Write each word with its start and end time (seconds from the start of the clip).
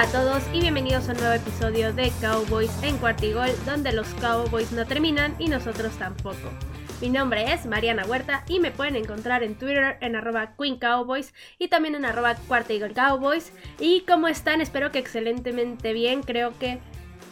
Hola 0.00 0.08
a 0.08 0.12
todos 0.12 0.42
y 0.54 0.60
bienvenidos 0.60 1.06
a 1.10 1.12
un 1.12 1.18
nuevo 1.18 1.34
episodio 1.34 1.92
de 1.92 2.10
Cowboys 2.22 2.72
en 2.82 2.96
Cuartigol, 2.96 3.50
donde 3.66 3.92
los 3.92 4.08
Cowboys 4.14 4.72
no 4.72 4.86
terminan 4.86 5.36
y 5.38 5.48
nosotros 5.48 5.92
tampoco. 5.98 6.38
Mi 7.02 7.10
nombre 7.10 7.52
es 7.52 7.66
Mariana 7.66 8.06
Huerta 8.06 8.42
y 8.48 8.60
me 8.60 8.70
pueden 8.70 8.96
encontrar 8.96 9.42
en 9.42 9.56
Twitter 9.56 9.98
en 10.00 10.16
arroba 10.16 10.54
Queen 10.58 10.78
Cowboys 10.78 11.34
y 11.58 11.68
también 11.68 11.96
en 11.96 12.06
arroba 12.06 12.34
Cuartigol 12.48 12.94
Cowboys. 12.94 13.52
Y 13.78 14.00
como 14.08 14.28
están, 14.28 14.62
espero 14.62 14.90
que 14.90 15.00
excelentemente 15.00 15.92
bien. 15.92 16.22
Creo 16.22 16.58
que 16.58 16.78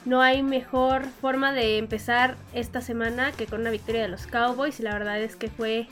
no 0.05 0.21
hay 0.21 0.43
mejor 0.43 1.07
forma 1.23 1.55
de 1.55 1.79
empezar 1.79 2.37
esta 2.53 2.83
semana 2.83 3.33
que 3.33 3.47
con 3.47 3.63
una 3.63 3.71
victoria 3.71 4.03
de 4.03 4.09
los 4.09 4.27
Cowboys 4.27 4.79
y 4.79 4.83
la 4.83 4.93
verdad 4.93 5.19
es 5.23 5.37
que 5.37 5.49
fue 5.49 5.89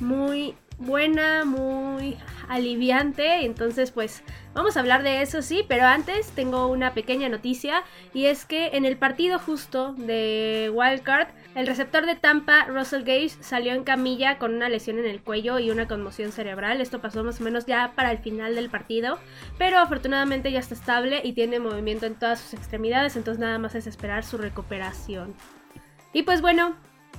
muy 0.00 0.54
buena, 0.80 1.44
muy 1.44 2.16
aliviante. 2.48 3.44
Entonces, 3.44 3.90
pues 3.92 4.22
vamos 4.54 4.76
a 4.76 4.80
hablar 4.80 5.02
de 5.02 5.22
eso, 5.22 5.42
sí. 5.42 5.64
Pero 5.68 5.84
antes 5.84 6.30
tengo 6.30 6.66
una 6.66 6.92
pequeña 6.94 7.28
noticia. 7.28 7.84
Y 8.12 8.26
es 8.26 8.44
que 8.44 8.68
en 8.72 8.84
el 8.84 8.96
partido 8.96 9.38
justo 9.38 9.92
de 9.92 10.70
Wildcard, 10.74 11.28
el 11.54 11.66
receptor 11.66 12.06
de 12.06 12.16
Tampa, 12.16 12.64
Russell 12.64 13.04
Gage, 13.04 13.30
salió 13.40 13.72
en 13.72 13.84
camilla 13.84 14.38
con 14.38 14.54
una 14.54 14.68
lesión 14.68 14.98
en 14.98 15.06
el 15.06 15.22
cuello 15.22 15.58
y 15.58 15.70
una 15.70 15.86
conmoción 15.86 16.32
cerebral. 16.32 16.80
Esto 16.80 17.00
pasó 17.00 17.22
más 17.22 17.40
o 17.40 17.44
menos 17.44 17.66
ya 17.66 17.92
para 17.94 18.10
el 18.10 18.18
final 18.18 18.54
del 18.54 18.70
partido. 18.70 19.18
Pero 19.58 19.78
afortunadamente 19.78 20.50
ya 20.50 20.58
está 20.58 20.74
estable 20.74 21.20
y 21.22 21.32
tiene 21.32 21.60
movimiento 21.60 22.06
en 22.06 22.14
todas 22.14 22.40
sus 22.40 22.54
extremidades. 22.54 23.16
Entonces 23.16 23.40
nada 23.40 23.58
más 23.58 23.74
es 23.74 23.86
esperar 23.86 24.24
su 24.24 24.38
recuperación. 24.38 25.34
Y 26.12 26.22
pues 26.22 26.40
bueno, 26.40 26.74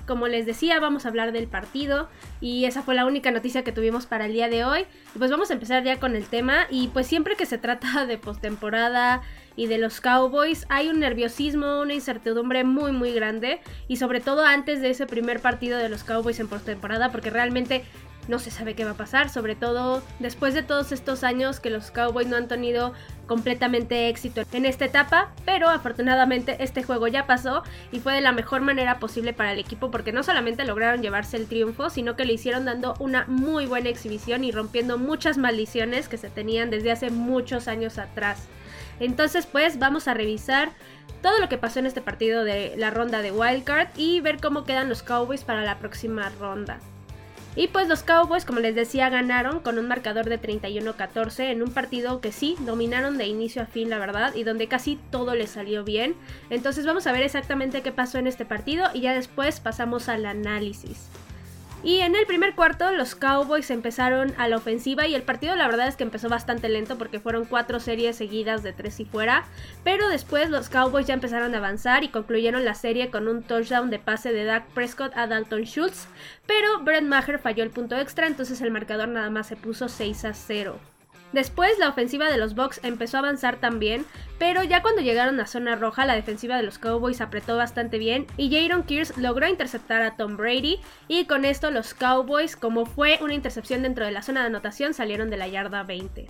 como 0.08 0.28
les 0.28 0.46
decía, 0.46 0.80
vamos 0.80 1.06
a 1.06 1.10
hablar 1.10 1.32
del 1.32 1.48
partido 1.48 2.10
y 2.40 2.66
esa 2.66 2.82
fue 2.84 2.96
la 2.96 3.06
única 3.06 3.32
noticia 3.32 3.64
que 3.64 3.72
tuvimos 3.72 4.06
para 4.06 4.26
el 4.26 4.34
día 4.34 4.50
de 4.50 4.64
hoy. 4.64 4.86
Pues 5.18 5.32
vamos 5.32 5.50
a 5.50 5.54
empezar 5.54 5.84
ya 5.84 6.00
con 6.00 6.16
el 6.16 6.26
tema 6.26 6.68
y 6.70 6.90
pues 6.90 7.08
siempre 7.08 7.36
que 7.36 7.46
se 7.46 7.58
trata 7.58 8.06
de 8.08 8.18
postemporada 8.18 9.22
y 9.56 9.68
de 9.68 9.78
los 9.78 10.02
Cowboys 10.02 10.66
hay 10.70 10.90
un 10.90 11.00
nerviosismo, 11.00 11.82
una 11.82 11.94
incertidumbre 11.94 12.64
muy 12.64 12.92
muy 12.92 13.12
grande 13.12 13.62
y 13.88 13.98
sobre 13.98 14.22
todo 14.22 14.46
antes 14.46 14.82
de 14.82 14.90
ese 14.90 15.06
primer 15.06 15.40
partido 15.42 15.78
de 15.78 15.90
los 15.90 16.04
Cowboys 16.04 16.40
en 16.40 16.48
postemporada 16.48 17.12
porque 17.12 17.30
realmente 17.30 17.84
no 18.28 18.40
se 18.40 18.52
sabe 18.52 18.76
qué 18.76 18.86
va 18.86 18.92
a 18.92 18.98
pasar, 18.98 19.30
sobre 19.30 19.56
todo 19.56 20.02
después 20.20 20.54
de 20.54 20.64
todos 20.64 20.92
estos 20.92 21.24
años 21.24 21.60
que 21.60 21.70
los 21.70 21.92
Cowboys 21.92 22.28
no 22.28 22.38
han 22.38 22.48
tenido 22.48 22.94
completamente 23.32 24.10
éxito 24.10 24.42
en 24.52 24.66
esta 24.66 24.84
etapa, 24.84 25.32
pero 25.46 25.70
afortunadamente 25.70 26.58
este 26.60 26.84
juego 26.84 27.08
ya 27.08 27.28
pasó 27.28 27.64
y 27.90 28.02
fue 28.02 28.14
de 28.14 28.20
la 28.20 28.34
mejor 28.34 28.60
manera 28.60 29.00
posible 29.00 29.32
para 29.32 29.54
el 29.54 29.60
equipo 29.60 29.90
porque 29.90 30.12
no 30.12 30.22
solamente 30.22 30.66
lograron 30.66 31.02
llevarse 31.02 31.38
el 31.38 31.48
triunfo, 31.48 31.90
sino 31.90 32.18
que 32.18 32.26
lo 32.26 32.34
hicieron 32.34 32.66
dando 32.66 32.94
una 33.00 33.24
muy 33.28 33.68
buena 33.68 33.88
exhibición 33.88 34.44
y 34.44 34.52
rompiendo 34.52 34.98
muchas 34.98 35.38
maldiciones 35.38 36.10
que 36.10 36.18
se 36.18 36.30
tenían 36.30 36.72
desde 36.72 36.92
hace 36.92 37.10
muchos 37.10 37.70
años 37.70 38.00
atrás. 38.00 38.50
Entonces 39.00 39.46
pues 39.46 39.80
vamos 39.80 40.10
a 40.10 40.14
revisar 40.14 40.74
todo 41.22 41.40
lo 41.40 41.48
que 41.48 41.58
pasó 41.58 41.80
en 41.80 41.86
este 41.86 42.02
partido 42.02 42.44
de 42.44 42.74
la 42.76 42.90
ronda 42.90 43.22
de 43.22 43.32
Wildcard 43.32 43.92
y 43.96 44.20
ver 44.20 44.42
cómo 44.42 44.66
quedan 44.66 44.90
los 44.90 45.04
Cowboys 45.04 45.46
para 45.46 45.64
la 45.64 45.80
próxima 45.80 46.28
ronda. 46.38 46.82
Y 47.56 47.68
pues 47.68 47.90
los 47.90 48.04
Cowboys, 48.04 48.46
como 48.46 48.62
les 48.62 48.76
decía, 48.76 49.10
ganaron 49.10 49.60
con 49.60 49.78
un 49.78 49.88
marcador 49.88 50.30
de 50.30 50.40
31-14 50.40 51.52
en 51.52 51.62
un 51.62 51.72
partido 51.72 52.22
que 52.22 52.32
sí, 52.32 52.56
dominaron 52.62 53.18
de 53.18 53.28
inicio 53.28 53.62
a 53.62 53.66
fin, 53.66 53.90
la 53.90 54.00
verdad, 54.00 54.34
y 54.36 54.44
donde 54.44 54.68
casi 54.68 54.98
todo 55.12 55.36
les 55.36 55.52
salió 55.52 55.84
bien. 55.84 56.16
Entonces 56.50 56.86
vamos 56.86 57.08
a 57.08 57.12
ver 57.12 57.24
exactamente 57.24 57.82
qué 57.82 57.92
pasó 57.92 58.20
en 58.20 58.28
este 58.28 58.46
partido 58.46 58.86
y 58.94 59.02
ya 59.02 59.14
después 59.14 59.60
pasamos 59.60 60.08
al 60.08 60.26
análisis. 60.26 61.10
Y 61.84 62.02
en 62.02 62.16
el 62.16 62.28
primer 62.28 62.54
cuarto 62.54 62.92
los 62.92 63.16
Cowboys 63.16 63.72
empezaron 63.72 64.36
a 64.38 64.48
la 64.48 64.58
ofensiva 64.58 65.08
y 65.08 65.16
el 65.16 65.24
partido 65.24 65.56
la 65.56 65.68
verdad 65.68 65.88
es 65.88 65.96
que 65.96 66.04
empezó 66.04 66.30
bastante 66.30 66.70
lento 66.70 67.00
porque 67.00 67.20
fueron 67.20 67.46
cuatro 67.46 67.80
series 67.80 68.16
seguidas 68.16 68.62
de 68.62 68.72
tres 68.72 69.00
y 69.00 69.06
fuera, 69.06 69.46
pero 69.84 70.08
después 70.08 70.52
los 70.52 70.70
Cowboys 70.70 71.08
ya 71.08 71.16
empezaron 71.16 71.56
a 71.56 71.58
avanzar 71.58 72.04
y 72.04 72.10
concluyeron 72.10 72.66
la 72.66 72.76
serie 72.76 73.10
con 73.10 73.28
un 73.28 73.42
touchdown 73.42 73.90
de 73.90 73.98
pase 73.98 74.32
de 74.32 74.46
Dak 74.46 74.68
Prescott 74.76 75.18
a 75.18 75.26
Dalton 75.26 75.64
Schultz, 75.64 76.08
pero 76.46 76.84
Brent 76.84 77.08
Maher 77.08 77.40
falló 77.40 77.64
el 77.64 77.72
punto 77.72 77.98
extra, 77.98 78.28
entonces 78.28 78.62
el 78.62 78.70
marcador 78.70 79.08
nada 79.08 79.32
más 79.32 79.48
se 79.48 79.56
puso 79.56 79.90
6 79.90 80.26
a 80.26 80.34
0. 80.36 80.80
Después 81.34 81.80
la 81.80 81.90
ofensiva 81.90 82.30
de 82.30 82.38
los 82.38 82.56
Bucks 82.56 82.82
empezó 82.84 83.18
a 83.18 83.20
avanzar 83.22 83.58
también, 83.58 84.06
pero 84.38 84.64
ya 84.64 84.82
cuando 84.82 85.02
llegaron 85.02 85.40
a 85.40 85.46
zona 85.46 85.76
roja 85.76 86.06
la 86.06 86.16
defensiva 86.16 86.58
de 86.58 86.64
los 86.64 86.78
Cowboys 86.78 87.22
apretó 87.22 87.56
bastante 87.56 87.98
bien 87.98 88.28
y 88.36 88.52
Jaron 88.54 88.84
Kears 88.84 89.18
logró 89.18 89.48
interceptar 89.48 90.02
a 90.02 90.18
Tom 90.18 90.36
Brady 90.36 90.80
y 91.08 91.26
con 91.26 91.46
esto 91.46 91.72
los 91.72 91.94
Cowboys, 91.94 92.56
como 92.56 92.86
fue 92.86 93.20
una 93.22 93.34
intercepción 93.34 93.82
dentro 93.82 94.06
de 94.06 94.12
la 94.12 94.24
zona 94.24 94.42
de 94.42 94.48
anotación, 94.48 94.94
salieron 94.94 95.30
de 95.30 95.38
la 95.38 95.48
yarda 95.48 95.84
20. 95.84 96.28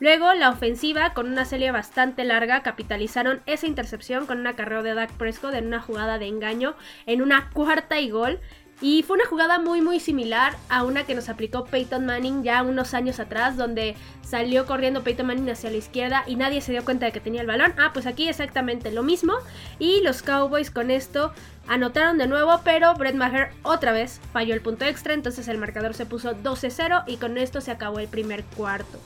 Luego, 0.00 0.32
la 0.32 0.48
ofensiva, 0.48 1.12
con 1.12 1.26
una 1.26 1.44
serie 1.44 1.72
bastante 1.72 2.24
larga, 2.24 2.62
capitalizaron 2.62 3.42
esa 3.44 3.66
intercepción 3.66 4.24
con 4.24 4.40
una 4.40 4.56
carrera 4.56 4.82
de 4.82 4.94
Dak 4.94 5.12
Prescott 5.12 5.52
en 5.52 5.66
una 5.66 5.82
jugada 5.82 6.18
de 6.18 6.26
engaño 6.26 6.74
en 7.04 7.20
una 7.20 7.50
cuarta 7.50 8.00
y 8.00 8.08
gol, 8.08 8.40
y 8.80 9.02
fue 9.02 9.16
una 9.16 9.26
jugada 9.26 9.58
muy 9.58 9.80
muy 9.80 10.00
similar 10.00 10.56
a 10.68 10.84
una 10.84 11.04
que 11.04 11.14
nos 11.14 11.28
aplicó 11.28 11.64
Peyton 11.64 12.06
Manning 12.06 12.42
ya 12.42 12.62
unos 12.62 12.94
años 12.94 13.20
atrás, 13.20 13.56
donde 13.56 13.94
salió 14.22 14.66
corriendo 14.66 15.02
Peyton 15.02 15.26
Manning 15.26 15.50
hacia 15.50 15.70
la 15.70 15.76
izquierda 15.76 16.24
y 16.26 16.36
nadie 16.36 16.60
se 16.60 16.72
dio 16.72 16.84
cuenta 16.84 17.06
de 17.06 17.12
que 17.12 17.20
tenía 17.20 17.40
el 17.40 17.46
balón. 17.46 17.74
Ah, 17.78 17.90
pues 17.92 18.06
aquí 18.06 18.28
exactamente 18.28 18.90
lo 18.90 19.02
mismo. 19.02 19.34
Y 19.78 20.00
los 20.02 20.22
Cowboys 20.22 20.70
con 20.70 20.90
esto 20.90 21.32
anotaron 21.68 22.18
de 22.18 22.26
nuevo, 22.26 22.60
pero 22.64 22.94
Brett 22.94 23.14
Maher 23.14 23.50
otra 23.62 23.92
vez 23.92 24.20
falló 24.32 24.54
el 24.54 24.60
punto 24.60 24.84
extra, 24.84 25.14
entonces 25.14 25.48
el 25.48 25.58
marcador 25.58 25.94
se 25.94 26.06
puso 26.06 26.34
12-0 26.34 27.04
y 27.06 27.16
con 27.16 27.36
esto 27.38 27.60
se 27.60 27.70
acabó 27.70 27.98
el 27.98 28.08
primer 28.08 28.44
cuarto. 28.44 28.98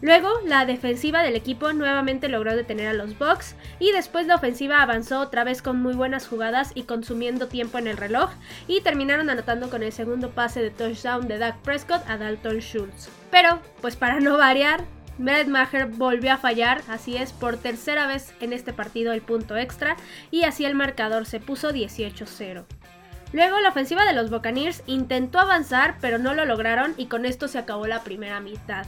Luego, 0.00 0.28
la 0.44 0.64
defensiva 0.64 1.22
del 1.22 1.34
equipo 1.34 1.72
nuevamente 1.72 2.28
logró 2.28 2.54
detener 2.54 2.86
a 2.86 2.94
los 2.94 3.18
Bucks 3.18 3.56
y 3.80 3.90
después 3.90 4.26
la 4.26 4.36
ofensiva 4.36 4.80
avanzó 4.80 5.18
otra 5.18 5.42
vez 5.42 5.60
con 5.60 5.82
muy 5.82 5.94
buenas 5.94 6.28
jugadas 6.28 6.70
y 6.74 6.84
consumiendo 6.84 7.48
tiempo 7.48 7.78
en 7.78 7.88
el 7.88 7.96
reloj 7.96 8.30
y 8.68 8.80
terminaron 8.82 9.28
anotando 9.28 9.70
con 9.70 9.82
el 9.82 9.92
segundo 9.92 10.30
pase 10.30 10.62
de 10.62 10.70
touchdown 10.70 11.26
de 11.26 11.38
Dak 11.38 11.58
Prescott 11.62 12.08
a 12.08 12.16
Dalton 12.16 12.60
Schultz. 12.60 13.08
Pero, 13.32 13.60
pues 13.80 13.96
para 13.96 14.20
no 14.20 14.38
variar, 14.38 14.84
Brett 15.18 15.48
Maher 15.48 15.86
volvió 15.86 16.32
a 16.32 16.38
fallar, 16.38 16.80
así 16.88 17.16
es, 17.16 17.32
por 17.32 17.56
tercera 17.56 18.06
vez 18.06 18.32
en 18.40 18.52
este 18.52 18.72
partido 18.72 19.12
el 19.12 19.20
punto 19.20 19.56
extra 19.56 19.96
y 20.30 20.44
así 20.44 20.64
el 20.64 20.76
marcador 20.76 21.26
se 21.26 21.40
puso 21.40 21.72
18-0. 21.72 22.64
Luego 23.32 23.60
la 23.60 23.70
ofensiva 23.70 24.04
de 24.04 24.14
los 24.14 24.30
Buccaneers 24.30 24.84
intentó 24.86 25.40
avanzar 25.40 25.96
pero 26.00 26.18
no 26.18 26.34
lo 26.34 26.44
lograron 26.44 26.94
y 26.96 27.06
con 27.06 27.26
esto 27.26 27.48
se 27.48 27.58
acabó 27.58 27.88
la 27.88 28.04
primera 28.04 28.38
mitad. 28.38 28.86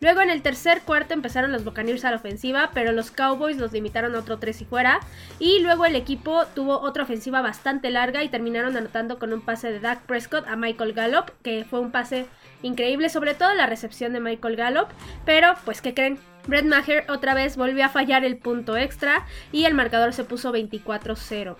Luego 0.00 0.20
en 0.20 0.30
el 0.30 0.42
tercer 0.42 0.82
cuarto 0.82 1.14
empezaron 1.14 1.52
los 1.52 1.64
Buccaneers 1.64 2.04
a 2.04 2.10
la 2.10 2.16
ofensiva, 2.16 2.70
pero 2.74 2.92
los 2.92 3.10
Cowboys 3.10 3.56
los 3.56 3.72
limitaron 3.72 4.14
a 4.14 4.18
otro 4.18 4.38
3 4.38 4.62
y 4.62 4.64
fuera. 4.64 5.00
Y 5.38 5.60
luego 5.60 5.86
el 5.86 5.96
equipo 5.96 6.44
tuvo 6.54 6.80
otra 6.80 7.04
ofensiva 7.04 7.40
bastante 7.40 7.90
larga 7.90 8.22
y 8.22 8.28
terminaron 8.28 8.76
anotando 8.76 9.18
con 9.18 9.32
un 9.32 9.40
pase 9.40 9.72
de 9.72 9.80
Dak 9.80 10.02
Prescott 10.02 10.46
a 10.46 10.56
Michael 10.56 10.92
Gallup, 10.92 11.30
que 11.42 11.64
fue 11.64 11.80
un 11.80 11.90
pase 11.90 12.26
increíble, 12.62 13.08
sobre 13.08 13.34
todo 13.34 13.54
la 13.54 13.66
recepción 13.66 14.12
de 14.12 14.20
Michael 14.20 14.56
Gallup. 14.56 14.88
Pero, 15.24 15.54
pues, 15.64 15.80
¿qué 15.80 15.94
creen? 15.94 16.18
Brett 16.46 16.66
Maher 16.66 17.06
otra 17.08 17.34
vez 17.34 17.56
volvió 17.56 17.86
a 17.86 17.88
fallar 17.88 18.24
el 18.24 18.36
punto 18.36 18.76
extra 18.76 19.26
y 19.52 19.64
el 19.64 19.74
marcador 19.74 20.12
se 20.12 20.24
puso 20.24 20.52
24-0. 20.52 21.56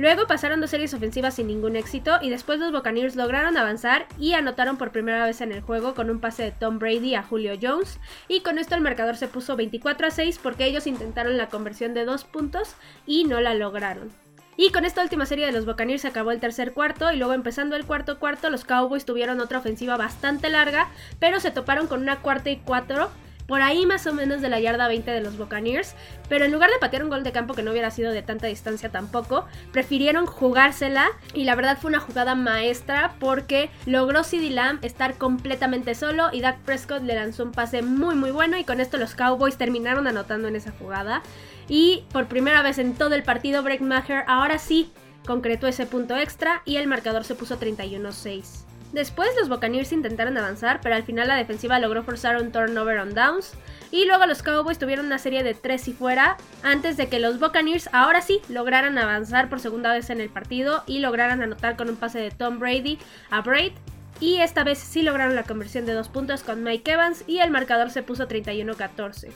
Luego 0.00 0.26
pasaron 0.26 0.62
dos 0.62 0.70
series 0.70 0.94
ofensivas 0.94 1.34
sin 1.34 1.46
ningún 1.46 1.76
éxito 1.76 2.20
y 2.22 2.30
después 2.30 2.58
los 2.58 2.72
Buccaneers 2.72 3.16
lograron 3.16 3.58
avanzar 3.58 4.06
y 4.18 4.32
anotaron 4.32 4.78
por 4.78 4.92
primera 4.92 5.26
vez 5.26 5.42
en 5.42 5.52
el 5.52 5.60
juego 5.60 5.94
con 5.94 6.08
un 6.08 6.20
pase 6.20 6.42
de 6.42 6.52
Tom 6.52 6.78
Brady 6.78 7.16
a 7.16 7.22
Julio 7.22 7.52
Jones 7.60 8.00
y 8.26 8.40
con 8.40 8.56
esto 8.56 8.74
el 8.74 8.80
marcador 8.80 9.18
se 9.18 9.28
puso 9.28 9.56
24 9.56 10.06
a 10.06 10.10
6 10.10 10.40
porque 10.42 10.64
ellos 10.64 10.86
intentaron 10.86 11.36
la 11.36 11.50
conversión 11.50 11.92
de 11.92 12.06
dos 12.06 12.24
puntos 12.24 12.76
y 13.06 13.24
no 13.24 13.42
la 13.42 13.52
lograron. 13.52 14.10
Y 14.56 14.70
con 14.70 14.86
esta 14.86 15.02
última 15.02 15.26
serie 15.26 15.44
de 15.44 15.52
los 15.52 15.66
Buccaneers 15.66 16.00
se 16.00 16.08
acabó 16.08 16.30
el 16.30 16.40
tercer 16.40 16.72
cuarto 16.72 17.12
y 17.12 17.18
luego 17.18 17.34
empezando 17.34 17.76
el 17.76 17.84
cuarto 17.84 18.18
cuarto 18.18 18.48
los 18.48 18.64
Cowboys 18.64 19.04
tuvieron 19.04 19.38
otra 19.38 19.58
ofensiva 19.58 19.98
bastante 19.98 20.48
larga 20.48 20.88
pero 21.18 21.40
se 21.40 21.50
toparon 21.50 21.88
con 21.88 22.00
una 22.00 22.22
cuarta 22.22 22.48
y 22.48 22.56
cuatro 22.56 23.10
por 23.50 23.62
ahí 23.62 23.84
más 23.84 24.06
o 24.06 24.12
menos 24.12 24.40
de 24.42 24.48
la 24.48 24.60
yarda 24.60 24.86
20 24.86 25.10
de 25.10 25.20
los 25.20 25.36
Buccaneers, 25.36 25.96
pero 26.28 26.44
en 26.44 26.52
lugar 26.52 26.70
de 26.70 26.78
patear 26.78 27.02
un 27.02 27.10
gol 27.10 27.24
de 27.24 27.32
campo 27.32 27.52
que 27.52 27.64
no 27.64 27.72
hubiera 27.72 27.90
sido 27.90 28.12
de 28.12 28.22
tanta 28.22 28.46
distancia 28.46 28.90
tampoco, 28.90 29.44
prefirieron 29.72 30.24
jugársela 30.24 31.08
y 31.34 31.42
la 31.42 31.56
verdad 31.56 31.76
fue 31.76 31.88
una 31.88 31.98
jugada 31.98 32.36
maestra 32.36 33.16
porque 33.18 33.68
logró 33.86 34.22
CD 34.22 34.50
Lamb 34.50 34.84
estar 34.84 35.18
completamente 35.18 35.96
solo 35.96 36.28
y 36.32 36.42
Dak 36.42 36.60
Prescott 36.60 37.02
le 37.02 37.16
lanzó 37.16 37.42
un 37.42 37.50
pase 37.50 37.82
muy 37.82 38.14
muy 38.14 38.30
bueno 38.30 38.56
y 38.56 38.62
con 38.62 38.78
esto 38.78 38.98
los 38.98 39.16
Cowboys 39.16 39.56
terminaron 39.56 40.06
anotando 40.06 40.46
en 40.46 40.54
esa 40.54 40.70
jugada 40.70 41.20
y 41.68 42.04
por 42.12 42.28
primera 42.28 42.62
vez 42.62 42.78
en 42.78 42.94
todo 42.94 43.16
el 43.16 43.24
partido 43.24 43.64
Breck 43.64 43.80
Maher 43.80 44.22
ahora 44.28 44.60
sí 44.60 44.92
concretó 45.26 45.66
ese 45.66 45.86
punto 45.86 46.16
extra 46.16 46.62
y 46.66 46.76
el 46.76 46.86
marcador 46.86 47.24
se 47.24 47.34
puso 47.34 47.58
31-6. 47.58 48.69
Después 48.92 49.30
los 49.38 49.48
Buccaneers 49.48 49.92
intentaron 49.92 50.36
avanzar, 50.36 50.80
pero 50.82 50.96
al 50.96 51.04
final 51.04 51.28
la 51.28 51.36
defensiva 51.36 51.78
logró 51.78 52.02
forzar 52.02 52.42
un 52.42 52.50
turnover 52.50 52.98
on 52.98 53.14
downs. 53.14 53.52
Y 53.92 54.04
luego 54.04 54.26
los 54.26 54.42
Cowboys 54.42 54.78
tuvieron 54.78 55.06
una 55.06 55.18
serie 55.18 55.42
de 55.42 55.54
3 55.54 55.88
y 55.88 55.92
fuera, 55.92 56.36
antes 56.62 56.96
de 56.96 57.08
que 57.08 57.20
los 57.20 57.38
Buccaneers 57.38 57.88
ahora 57.92 58.20
sí 58.20 58.40
lograran 58.48 58.98
avanzar 58.98 59.48
por 59.48 59.60
segunda 59.60 59.92
vez 59.92 60.10
en 60.10 60.20
el 60.20 60.28
partido 60.28 60.82
y 60.86 60.98
lograran 60.98 61.42
anotar 61.42 61.76
con 61.76 61.88
un 61.88 61.96
pase 61.96 62.18
de 62.18 62.30
Tom 62.30 62.58
Brady 62.58 62.98
a 63.30 63.40
Braid. 63.42 63.72
Y 64.18 64.36
esta 64.40 64.64
vez 64.64 64.78
sí 64.78 65.02
lograron 65.02 65.34
la 65.34 65.44
conversión 65.44 65.86
de 65.86 65.94
dos 65.94 66.08
puntos 66.08 66.42
con 66.42 66.62
Mike 66.62 66.92
Evans 66.92 67.24
y 67.26 67.38
el 67.38 67.50
marcador 67.50 67.90
se 67.90 68.02
puso 68.02 68.28
31-14. 68.28 69.30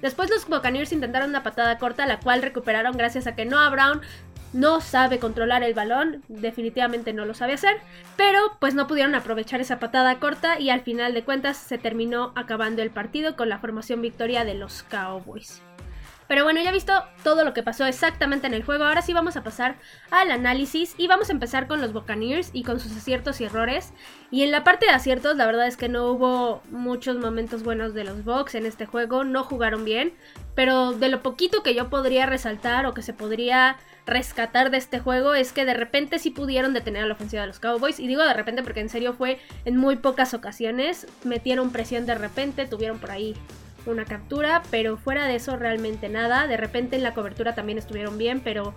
Después 0.00 0.30
los 0.30 0.48
Buccaneers 0.48 0.92
intentaron 0.92 1.28
una 1.28 1.42
patada 1.42 1.76
corta, 1.78 2.06
la 2.06 2.20
cual 2.20 2.40
recuperaron 2.40 2.96
gracias 2.96 3.26
a 3.26 3.34
que 3.34 3.44
Noah 3.44 3.68
Brown 3.68 4.00
no 4.52 4.80
sabe 4.80 5.18
controlar 5.18 5.62
el 5.62 5.74
balón, 5.74 6.22
definitivamente 6.28 7.12
no 7.12 7.24
lo 7.24 7.34
sabe 7.34 7.54
hacer, 7.54 7.76
pero 8.16 8.38
pues 8.58 8.74
no 8.74 8.86
pudieron 8.86 9.14
aprovechar 9.14 9.60
esa 9.60 9.78
patada 9.78 10.18
corta 10.18 10.58
y 10.58 10.70
al 10.70 10.80
final 10.80 11.14
de 11.14 11.24
cuentas 11.24 11.56
se 11.56 11.78
terminó 11.78 12.32
acabando 12.34 12.82
el 12.82 12.90
partido 12.90 13.36
con 13.36 13.48
la 13.48 13.58
formación 13.58 14.02
victoria 14.02 14.44
de 14.44 14.54
los 14.54 14.82
Cowboys. 14.84 15.62
Pero 16.30 16.44
bueno, 16.44 16.62
ya 16.62 16.70
visto 16.70 16.92
todo 17.24 17.42
lo 17.42 17.52
que 17.54 17.64
pasó 17.64 17.86
exactamente 17.86 18.46
en 18.46 18.54
el 18.54 18.62
juego, 18.62 18.84
ahora 18.84 19.02
sí 19.02 19.12
vamos 19.12 19.36
a 19.36 19.42
pasar 19.42 19.74
al 20.12 20.30
análisis 20.30 20.94
y 20.96 21.08
vamos 21.08 21.28
a 21.28 21.32
empezar 21.32 21.66
con 21.66 21.80
los 21.80 21.92
Buccaneers 21.92 22.50
y 22.52 22.62
con 22.62 22.78
sus 22.78 22.96
aciertos 22.96 23.40
y 23.40 23.46
errores. 23.46 23.92
Y 24.30 24.44
en 24.44 24.52
la 24.52 24.62
parte 24.62 24.86
de 24.86 24.92
aciertos, 24.92 25.36
la 25.36 25.46
verdad 25.46 25.66
es 25.66 25.76
que 25.76 25.88
no 25.88 26.08
hubo 26.08 26.62
muchos 26.70 27.16
momentos 27.18 27.64
buenos 27.64 27.94
de 27.94 28.04
los 28.04 28.24
Bucks 28.24 28.54
en 28.54 28.64
este 28.64 28.86
juego, 28.86 29.24
no 29.24 29.42
jugaron 29.42 29.84
bien, 29.84 30.12
pero 30.54 30.92
de 30.92 31.08
lo 31.08 31.20
poquito 31.20 31.64
que 31.64 31.74
yo 31.74 31.90
podría 31.90 32.26
resaltar 32.26 32.86
o 32.86 32.94
que 32.94 33.02
se 33.02 33.12
podría 33.12 33.76
rescatar 34.06 34.70
de 34.70 34.76
este 34.76 35.00
juego 35.00 35.34
es 35.34 35.52
que 35.52 35.64
de 35.64 35.74
repente 35.74 36.20
sí 36.20 36.30
pudieron 36.30 36.72
detener 36.74 37.02
a 37.02 37.06
la 37.08 37.14
ofensiva 37.14 37.42
de 37.42 37.48
los 37.48 37.58
Cowboys. 37.58 37.98
Y 37.98 38.06
digo 38.06 38.22
de 38.22 38.34
repente 38.34 38.62
porque 38.62 38.78
en 38.78 38.88
serio 38.88 39.14
fue 39.14 39.40
en 39.64 39.76
muy 39.76 39.96
pocas 39.96 40.32
ocasiones. 40.32 41.08
Metieron 41.24 41.72
presión 41.72 42.06
de 42.06 42.14
repente, 42.14 42.66
tuvieron 42.66 43.00
por 43.00 43.10
ahí 43.10 43.34
una 43.90 44.04
captura, 44.04 44.62
pero 44.70 44.96
fuera 44.96 45.26
de 45.26 45.36
eso 45.36 45.56
realmente 45.56 46.08
nada. 46.08 46.46
De 46.46 46.56
repente 46.56 46.96
en 46.96 47.02
la 47.02 47.14
cobertura 47.14 47.54
también 47.54 47.78
estuvieron 47.78 48.18
bien, 48.18 48.40
pero 48.40 48.74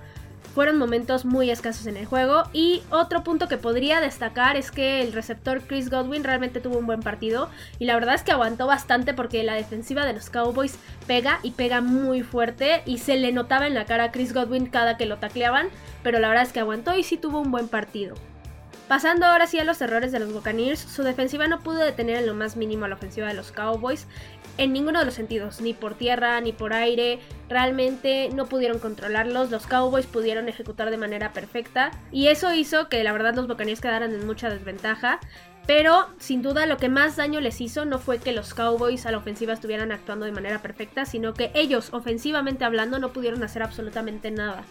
fueron 0.54 0.77
momentos 0.77 1.25
muy 1.25 1.50
escasos 1.50 1.88
en 1.88 1.98
el 1.98 2.06
juego. 2.06 2.44
Y 2.54 2.83
otro 2.92 3.24
punto 3.24 3.48
que 3.48 3.57
podría 3.57 4.00
destacar 4.00 4.56
es 4.56 4.69
que 4.69 5.01
el 5.01 5.13
receptor 5.13 5.62
Chris 5.62 5.89
Godwin 5.89 6.24
realmente 6.24 6.60
tuvo 6.60 6.77
un 6.77 6.86
buen 6.86 7.01
partido. 7.01 7.50
Y 7.80 7.86
la 7.86 7.95
verdad 7.95 8.15
es 8.15 8.21
que 8.21 8.31
aguantó 8.31 8.68
bastante 8.68 9.13
porque 9.13 9.44
la 9.44 9.56
defensiva 9.56 10.06
de 10.06 10.13
los 10.13 10.30
Cowboys 10.30 10.77
pega 11.07 11.39
y 11.42 11.51
pega 11.51 11.81
muy 11.81 12.21
fuerte. 12.21 12.83
Y 12.86 13.00
se 13.00 13.15
le 13.18 13.31
notaba 13.31 13.65
en 13.65 13.74
la 13.74 13.86
cara 13.86 14.06
a 14.06 14.12
Chris 14.12 14.33
Godwin 14.33 14.68
cada 14.68 14.95
que 14.95 15.07
lo 15.07 15.18
tacleaban. 15.18 15.69
Pero 16.04 16.19
la 16.19 16.30
verdad 16.30 16.44
es 16.44 16.54
que 16.54 16.60
aguantó 16.60 16.95
y 16.95 17.04
sí 17.04 17.18
tuvo 17.18 17.39
un 17.39 17.51
buen 17.51 17.68
partido. 17.68 18.15
Pasando 18.88 19.25
ahora 19.25 19.48
sí 19.48 19.57
a 19.57 19.63
los 19.63 19.81
errores 19.81 20.12
de 20.12 20.19
los 20.19 20.33
Buccaneers, 20.33 20.80
su 20.80 21.04
defensiva 21.04 21.48
no 21.48 21.62
pudo 21.62 21.80
detener 21.80 22.18
en 22.18 22.27
lo 22.27 22.36
más 22.36 22.57
mínimo 22.57 22.86
a 22.86 22.89
la 22.89 22.95
ofensiva 22.95 23.27
de 23.27 23.33
los 23.33 23.51
Cowboys 23.51 24.07
en 24.58 24.74
ninguno 24.74 25.00
de 25.00 25.06
los 25.06 25.14
sentidos, 25.14 25.62
ni 25.62 25.74
por 25.74 25.96
tierra 25.96 26.40
ni 26.42 26.52
por 26.52 26.74
aire. 26.74 27.20
Realmente 27.50 28.30
no 28.34 28.46
pudieron 28.46 28.80
controlarlos, 28.80 29.52
los 29.52 29.68
Cowboys 29.68 30.06
pudieron 30.06 30.50
ejecutar 30.50 30.92
de 30.92 30.98
manera 30.98 31.34
perfecta 31.34 31.92
y 32.12 32.28
eso 32.28 32.54
hizo 32.54 32.90
que 32.90 33.04
la 33.04 33.14
verdad 33.14 33.36
los 33.36 33.48
Buccaneers 33.48 33.82
quedaran 33.82 34.14
en 34.14 34.26
mucha 34.26 34.50
desventaja. 34.50 35.20
Pero 35.66 36.10
sin 36.20 36.42
duda 36.42 36.66
lo 36.66 36.76
que 36.76 36.90
más 36.90 37.16
daño 37.16 37.40
les 37.40 37.62
hizo 37.62 37.86
no 37.86 37.98
fue 37.98 38.20
que 38.20 38.34
los 38.34 38.54
Cowboys 38.54 39.06
a 39.06 39.12
la 39.12 39.18
ofensiva 39.18 39.54
estuvieran 39.54 39.94
actuando 39.94 40.26
de 40.26 40.34
manera 40.34 40.62
perfecta, 40.62 41.06
sino 41.06 41.34
que 41.34 41.52
ellos, 41.54 41.90
ofensivamente 41.94 42.66
hablando, 42.66 43.00
no 43.00 43.14
pudieron 43.14 43.44
hacer 43.44 43.64
absolutamente 43.64 44.30
nada. 44.30 44.64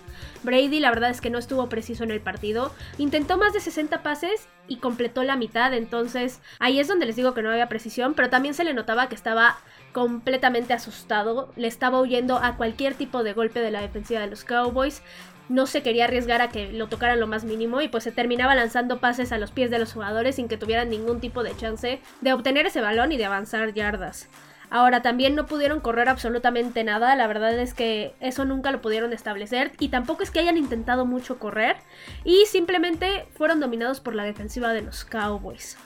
Brady 0.42 0.80
la 0.80 0.90
verdad 0.90 1.08
es 1.08 1.22
que 1.22 1.30
no 1.30 1.38
estuvo 1.38 1.66
preciso 1.70 2.04
en 2.04 2.10
el 2.10 2.20
partido, 2.20 2.74
intentó 2.98 3.38
más 3.38 3.54
de 3.54 3.60
60 3.60 4.02
pases 4.02 4.48
y 4.68 4.76
completó 4.76 5.22
la 5.24 5.36
mitad, 5.36 5.72
entonces 5.72 6.40
ahí 6.58 6.78
es 6.78 6.88
donde 6.88 7.06
les 7.06 7.16
digo 7.16 7.32
que 7.32 7.42
no 7.42 7.50
había 7.50 7.70
precisión, 7.70 8.12
pero 8.12 8.28
también 8.28 8.52
se 8.54 8.64
le 8.64 8.74
notaba 8.74 9.08
que 9.08 9.14
estaba 9.14 9.56
completamente 9.92 10.72
asustado, 10.72 11.50
le 11.56 11.68
estaba 11.68 12.00
huyendo 12.00 12.38
a 12.38 12.56
cualquier 12.56 12.94
tipo 12.94 13.22
de 13.22 13.32
golpe 13.32 13.60
de 13.60 13.70
la 13.70 13.80
defensiva 13.80 14.20
de 14.20 14.26
los 14.26 14.44
Cowboys, 14.44 15.02
no 15.48 15.66
se 15.66 15.82
quería 15.82 16.04
arriesgar 16.04 16.40
a 16.40 16.48
que 16.48 16.72
lo 16.72 16.88
tocaran 16.88 17.20
lo 17.20 17.26
más 17.26 17.44
mínimo 17.44 17.80
y 17.80 17.88
pues 17.88 18.04
se 18.04 18.12
terminaba 18.12 18.54
lanzando 18.54 19.00
pases 19.00 19.32
a 19.32 19.38
los 19.38 19.50
pies 19.50 19.70
de 19.70 19.78
los 19.78 19.92
jugadores 19.92 20.36
sin 20.36 20.48
que 20.48 20.56
tuvieran 20.56 20.88
ningún 20.88 21.20
tipo 21.20 21.42
de 21.42 21.56
chance 21.56 22.00
de 22.20 22.32
obtener 22.32 22.66
ese 22.66 22.80
balón 22.80 23.12
y 23.12 23.16
de 23.16 23.26
avanzar 23.26 23.74
yardas. 23.74 24.28
Ahora 24.70 25.02
también 25.02 25.34
no 25.34 25.44
pudieron 25.44 25.80
correr 25.80 26.08
absolutamente 26.08 26.82
nada, 26.82 27.14
la 27.14 27.26
verdad 27.26 27.52
es 27.58 27.74
que 27.74 28.14
eso 28.20 28.46
nunca 28.46 28.70
lo 28.70 28.80
pudieron 28.80 29.12
establecer 29.12 29.72
y 29.78 29.88
tampoco 29.88 30.22
es 30.22 30.30
que 30.30 30.40
hayan 30.40 30.56
intentado 30.56 31.04
mucho 31.04 31.38
correr 31.38 31.76
y 32.24 32.46
simplemente 32.46 33.26
fueron 33.34 33.60
dominados 33.60 34.00
por 34.00 34.14
la 34.14 34.24
defensiva 34.24 34.72
de 34.72 34.80
los 34.80 35.04
Cowboys. 35.04 35.76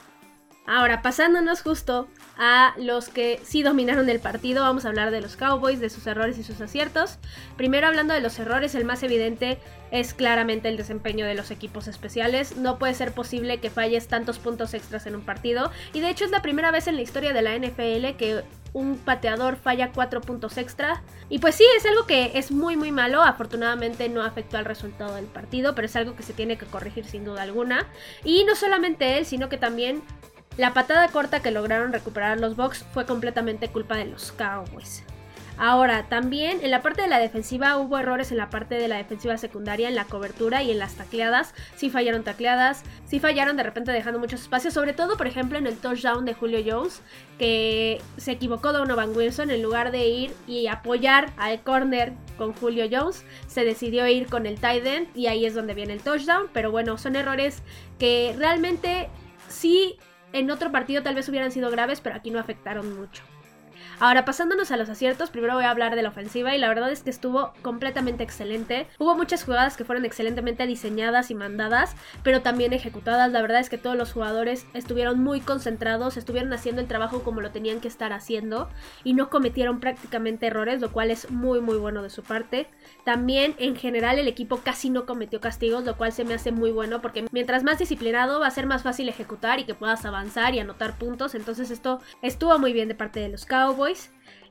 Ahora, 0.67 1.01
pasándonos 1.01 1.61
justo 1.61 2.09
a 2.37 2.73
los 2.77 3.07
que 3.07 3.39
sí 3.43 3.63
dominaron 3.63 4.09
el 4.09 4.19
partido, 4.19 4.63
vamos 4.63 4.83
a 4.83 4.89
hablar 4.89 5.11
de 5.11 5.21
los 5.21 5.37
Cowboys, 5.37 5.79
de 5.79 5.89
sus 5.89 6.05
errores 6.07 6.37
y 6.37 6.43
sus 6.43 6.59
aciertos. 6.59 7.19
Primero 7.55 7.87
hablando 7.87 8.13
de 8.13 8.19
los 8.19 8.37
errores, 8.37 8.75
el 8.75 8.83
más 8.83 9.01
evidente 9.01 9.59
es 9.91 10.13
claramente 10.13 10.67
el 10.67 10.75
desempeño 10.75 11.25
de 11.25 11.35
los 11.35 11.51
equipos 11.51 11.87
especiales. 11.87 12.57
No 12.57 12.77
puede 12.77 12.93
ser 12.95 13.13
posible 13.13 13.59
que 13.59 13.69
falles 13.69 14.09
tantos 14.09 14.39
puntos 14.39 14.73
extras 14.73 15.07
en 15.07 15.15
un 15.15 15.21
partido. 15.21 15.71
Y 15.93 16.01
de 16.01 16.09
hecho 16.09 16.25
es 16.25 16.31
la 16.31 16.41
primera 16.41 16.69
vez 16.69 16.87
en 16.87 16.97
la 16.97 17.01
historia 17.01 17.31
de 17.31 17.41
la 17.41 17.57
NFL 17.57 18.17
que 18.17 18.43
un 18.73 18.97
pateador 18.97 19.55
falla 19.55 19.93
cuatro 19.93 20.19
puntos 20.19 20.57
extra. 20.57 21.01
Y 21.29 21.39
pues 21.39 21.55
sí, 21.55 21.63
es 21.77 21.85
algo 21.85 22.05
que 22.05 22.31
es 22.35 22.51
muy 22.51 22.75
muy 22.75 22.91
malo. 22.91 23.23
Afortunadamente 23.23 24.09
no 24.09 24.21
afectó 24.21 24.57
al 24.57 24.65
resultado 24.65 25.15
del 25.15 25.25
partido, 25.25 25.75
pero 25.75 25.85
es 25.85 25.95
algo 25.95 26.17
que 26.17 26.23
se 26.23 26.33
tiene 26.33 26.57
que 26.57 26.65
corregir 26.65 27.05
sin 27.05 27.23
duda 27.23 27.43
alguna. 27.43 27.87
Y 28.25 28.43
no 28.43 28.53
solamente 28.55 29.17
él, 29.17 29.25
sino 29.25 29.47
que 29.47 29.57
también 29.57 30.03
la 30.57 30.73
patada 30.73 31.07
corta 31.09 31.41
que 31.41 31.51
lograron 31.51 31.93
recuperar 31.93 32.39
los 32.39 32.55
Bucks 32.55 32.83
fue 32.91 33.05
completamente 33.05 33.69
culpa 33.69 33.95
de 33.95 34.05
los 34.05 34.31
Cowboys. 34.31 35.03
Ahora, 35.59 36.07
también 36.07 36.59
en 36.61 36.69
la 36.69 36.83
parte 36.83 37.01
de 37.01 37.07
la 37.07 37.17
defensiva 37.17 37.77
hubo 37.77 37.97
errores 37.97 38.31
en 38.31 38.37
la 38.37 38.51
parte 38.51 38.75
de 38.75 38.87
la 38.87 38.97
defensiva 38.97 39.37
secundaria, 39.37 39.89
en 39.89 39.95
la 39.95 40.05
cobertura 40.05 40.61
y 40.61 40.69
en 40.69 40.77
las 40.77 40.93
tacleadas. 40.93 41.55
Sí 41.75 41.89
fallaron 41.89 42.23
tacleadas, 42.23 42.83
sí 43.05 43.19
fallaron 43.19 43.57
de 43.57 43.63
repente 43.63 43.91
dejando 43.91 44.19
muchos 44.19 44.41
espacios, 44.41 44.75
sobre 44.75 44.93
todo, 44.93 45.17
por 45.17 45.25
ejemplo, 45.25 45.57
en 45.57 45.65
el 45.65 45.77
touchdown 45.77 46.25
de 46.25 46.35
Julio 46.35 46.59
Jones, 46.63 47.01
que 47.39 47.99
se 48.17 48.33
equivocó 48.33 48.71
Donovan 48.71 49.15
Wilson 49.15 49.49
en 49.49 49.63
lugar 49.63 49.91
de 49.91 50.07
ir 50.07 50.33
y 50.45 50.67
apoyar 50.67 51.33
al 51.37 51.61
corner 51.61 52.13
con 52.37 52.53
Julio 52.53 52.85
Jones, 52.91 53.25
se 53.47 53.65
decidió 53.65 54.07
ir 54.07 54.27
con 54.27 54.45
el 54.45 54.59
tight 54.59 54.85
end 54.85 55.07
y 55.15 55.25
ahí 55.25 55.47
es 55.47 55.55
donde 55.55 55.73
viene 55.73 55.93
el 55.93 56.01
touchdown. 56.01 56.49
Pero 56.53 56.69
bueno, 56.69 56.99
son 56.99 57.15
errores 57.15 57.63
que 57.97 58.35
realmente 58.37 59.09
sí 59.49 59.97
en 60.33 60.51
otro 60.51 60.71
partido 60.71 61.03
tal 61.03 61.15
vez 61.15 61.27
hubieran 61.29 61.51
sido 61.51 61.71
graves, 61.71 62.01
pero 62.01 62.15
aquí 62.15 62.31
no 62.31 62.39
afectaron 62.39 62.97
mucho. 62.99 63.23
Ahora, 63.99 64.25
pasándonos 64.25 64.69
a 64.69 64.77
los 64.77 64.89
aciertos, 64.89 65.31
primero 65.31 65.55
voy 65.55 65.63
a 65.63 65.71
hablar 65.71 65.95
de 65.95 66.03
la 66.03 66.09
ofensiva 66.09 66.55
y 66.55 66.59
la 66.59 66.67
verdad 66.67 66.91
es 66.91 67.01
que 67.01 67.09
estuvo 67.09 67.53
completamente 67.63 68.23
excelente. 68.23 68.85
Hubo 68.99 69.15
muchas 69.15 69.43
jugadas 69.43 69.75
que 69.75 69.85
fueron 69.85 70.05
excelentemente 70.05 70.67
diseñadas 70.67 71.31
y 71.31 71.35
mandadas, 71.35 71.95
pero 72.21 72.43
también 72.43 72.73
ejecutadas. 72.73 73.31
La 73.31 73.41
verdad 73.41 73.59
es 73.59 73.71
que 73.71 73.79
todos 73.79 73.97
los 73.97 74.13
jugadores 74.13 74.67
estuvieron 74.75 75.19
muy 75.19 75.41
concentrados, 75.41 76.15
estuvieron 76.15 76.53
haciendo 76.53 76.79
el 76.79 76.87
trabajo 76.87 77.23
como 77.23 77.41
lo 77.41 77.49
tenían 77.49 77.81
que 77.81 77.87
estar 77.87 78.13
haciendo 78.13 78.69
y 79.03 79.13
no 79.13 79.31
cometieron 79.31 79.79
prácticamente 79.79 80.45
errores, 80.45 80.79
lo 80.79 80.91
cual 80.91 81.09
es 81.09 81.31
muy 81.31 81.59
muy 81.59 81.77
bueno 81.77 82.03
de 82.03 82.11
su 82.11 82.21
parte. 82.21 82.67
También 83.03 83.55
en 83.57 83.75
general 83.75 84.19
el 84.19 84.27
equipo 84.27 84.57
casi 84.57 84.91
no 84.91 85.07
cometió 85.07 85.41
castigos, 85.41 85.85
lo 85.85 85.97
cual 85.97 86.11
se 86.11 86.23
me 86.23 86.35
hace 86.35 86.51
muy 86.51 86.69
bueno 86.69 87.01
porque 87.01 87.25
mientras 87.31 87.63
más 87.63 87.79
disciplinado 87.79 88.39
va 88.41 88.45
a 88.45 88.51
ser 88.51 88.67
más 88.67 88.83
fácil 88.83 89.09
ejecutar 89.09 89.59
y 89.59 89.63
que 89.63 89.73
puedas 89.73 90.05
avanzar 90.05 90.53
y 90.53 90.59
anotar 90.59 90.99
puntos. 90.99 91.33
Entonces 91.33 91.71
esto 91.71 91.99
estuvo 92.21 92.59
muy 92.59 92.73
bien 92.73 92.89
de 92.89 92.93
parte 92.93 93.19
de 93.19 93.29
los 93.29 93.47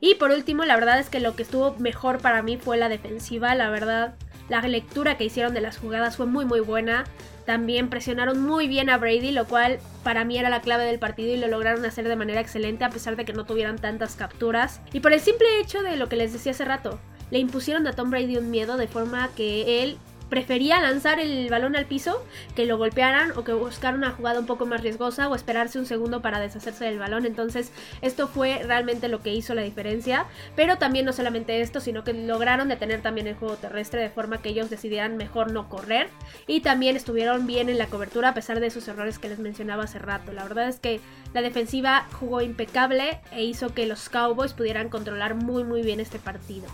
Y 0.00 0.14
por 0.16 0.30
último, 0.30 0.64
la 0.64 0.76
verdad 0.76 0.98
es 0.98 1.08
que 1.08 1.20
lo 1.20 1.36
que 1.36 1.42
estuvo 1.42 1.74
mejor 1.78 2.18
para 2.18 2.42
mí 2.42 2.56
fue 2.56 2.76
la 2.76 2.88
defensiva. 2.88 3.54
La 3.54 3.70
verdad, 3.70 4.14
la 4.48 4.60
lectura 4.60 5.16
que 5.16 5.24
hicieron 5.24 5.54
de 5.54 5.60
las 5.60 5.78
jugadas 5.78 6.16
fue 6.16 6.26
muy 6.26 6.44
muy 6.44 6.60
buena. 6.60 7.04
También 7.46 7.88
presionaron 7.88 8.42
muy 8.42 8.66
bien 8.66 8.90
a 8.90 8.98
Brady, 8.98 9.30
lo 9.30 9.46
cual 9.46 9.78
para 10.02 10.24
mí 10.24 10.36
era 10.36 10.50
la 10.50 10.60
clave 10.60 10.84
del 10.84 10.98
partido 10.98 11.32
y 11.32 11.38
lo 11.38 11.46
lograron 11.46 11.84
hacer 11.84 12.08
de 12.08 12.16
manera 12.16 12.40
excelente 12.40 12.84
a 12.84 12.90
pesar 12.90 13.16
de 13.16 13.24
que 13.24 13.32
no 13.32 13.46
tuvieran 13.46 13.78
tantas 13.78 14.16
capturas. 14.16 14.80
Y 14.92 15.00
por 15.00 15.12
el 15.12 15.20
simple 15.20 15.46
hecho 15.60 15.82
de 15.82 15.96
lo 15.96 16.08
que 16.08 16.16
les 16.16 16.32
decía 16.32 16.52
hace 16.52 16.64
rato, 16.64 16.98
le 17.30 17.38
impusieron 17.38 17.86
a 17.86 17.92
Tom 17.92 18.10
Brady 18.10 18.36
un 18.36 18.50
miedo 18.50 18.76
de 18.76 18.88
forma 18.88 19.30
que 19.36 19.82
él 19.82 19.98
prefería 20.28 20.80
lanzar 20.80 21.20
el 21.20 21.48
balón 21.48 21.76
al 21.76 21.86
piso 21.86 22.24
que 22.54 22.66
lo 22.66 22.78
golpearan 22.78 23.32
o 23.36 23.44
que 23.44 23.52
buscar 23.52 23.94
una 23.94 24.10
jugada 24.10 24.40
un 24.40 24.46
poco 24.46 24.66
más 24.66 24.82
riesgosa 24.82 25.28
o 25.28 25.34
esperarse 25.34 25.78
un 25.78 25.86
segundo 25.86 26.22
para 26.22 26.40
deshacerse 26.40 26.84
del 26.84 26.98
balón. 26.98 27.26
Entonces 27.26 27.72
esto 28.02 28.28
fue 28.28 28.62
realmente 28.64 29.08
lo 29.08 29.22
que 29.22 29.34
hizo 29.34 29.54
la 29.54 29.62
diferencia. 29.62 30.26
Pero 30.54 30.78
también 30.78 31.04
no 31.04 31.12
solamente 31.12 31.60
esto, 31.60 31.80
sino 31.80 32.04
que 32.04 32.12
lograron 32.12 32.68
detener 32.68 33.02
también 33.02 33.26
el 33.26 33.34
juego 33.34 33.56
terrestre 33.56 34.00
de 34.00 34.10
forma 34.10 34.42
que 34.42 34.48
ellos 34.50 34.70
decidieran 34.70 35.16
mejor 35.16 35.52
no 35.52 35.68
correr. 35.68 36.08
Y 36.46 36.60
también 36.60 36.96
estuvieron 36.96 37.46
bien 37.46 37.68
en 37.68 37.78
la 37.78 37.86
cobertura 37.86 38.30
a 38.30 38.34
pesar 38.34 38.60
de 38.60 38.66
esos 38.66 38.88
errores 38.88 39.18
que 39.18 39.28
les 39.28 39.38
mencionaba 39.38 39.84
hace 39.84 39.98
rato. 39.98 40.32
La 40.32 40.42
verdad 40.42 40.68
es 40.68 40.80
que 40.80 41.00
la 41.34 41.42
defensiva 41.42 42.06
jugó 42.18 42.40
impecable 42.40 43.20
e 43.32 43.44
hizo 43.44 43.74
que 43.74 43.86
los 43.86 44.08
Cowboys 44.08 44.52
pudieran 44.52 44.88
controlar 44.88 45.34
muy 45.34 45.64
muy 45.64 45.82
bien 45.82 46.00
este 46.00 46.18
partido. 46.18 46.66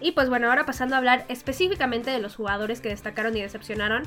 Y 0.00 0.12
pues 0.12 0.28
bueno, 0.28 0.48
ahora 0.48 0.66
pasando 0.66 0.94
a 0.94 0.98
hablar 0.98 1.24
específicamente 1.28 2.10
de 2.10 2.20
los 2.20 2.36
jugadores 2.36 2.80
que 2.80 2.90
destacaron 2.90 3.36
y 3.36 3.42
decepcionaron. 3.42 4.04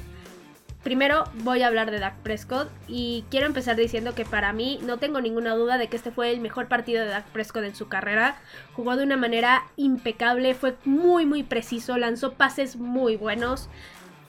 Primero 0.83 1.25
voy 1.43 1.61
a 1.61 1.67
hablar 1.67 1.91
de 1.91 1.99
Dak 1.99 2.15
Prescott 2.19 2.69
y 2.87 3.25
quiero 3.29 3.47
empezar 3.47 3.75
diciendo 3.75 4.15
que 4.15 4.23
para 4.23 4.53
mí 4.53 4.79
no 4.81 4.97
tengo 4.97 5.19
ninguna 5.19 5.53
duda 5.53 5.77
de 5.77 5.89
que 5.89 5.97
este 5.97 6.11
fue 6.11 6.31
el 6.31 6.39
mejor 6.39 6.69
partido 6.69 7.03
de 7.03 7.09
Dak 7.09 7.25
Prescott 7.25 7.65
en 7.65 7.75
su 7.75 7.89
carrera. 7.89 8.37
Jugó 8.75 8.95
de 8.95 9.03
una 9.03 9.17
manera 9.17 9.63
impecable, 9.75 10.53
fue 10.53 10.77
muy 10.85 11.25
muy 11.25 11.43
preciso, 11.43 11.97
lanzó 11.97 12.33
pases 12.35 12.77
muy 12.77 13.17
buenos, 13.17 13.67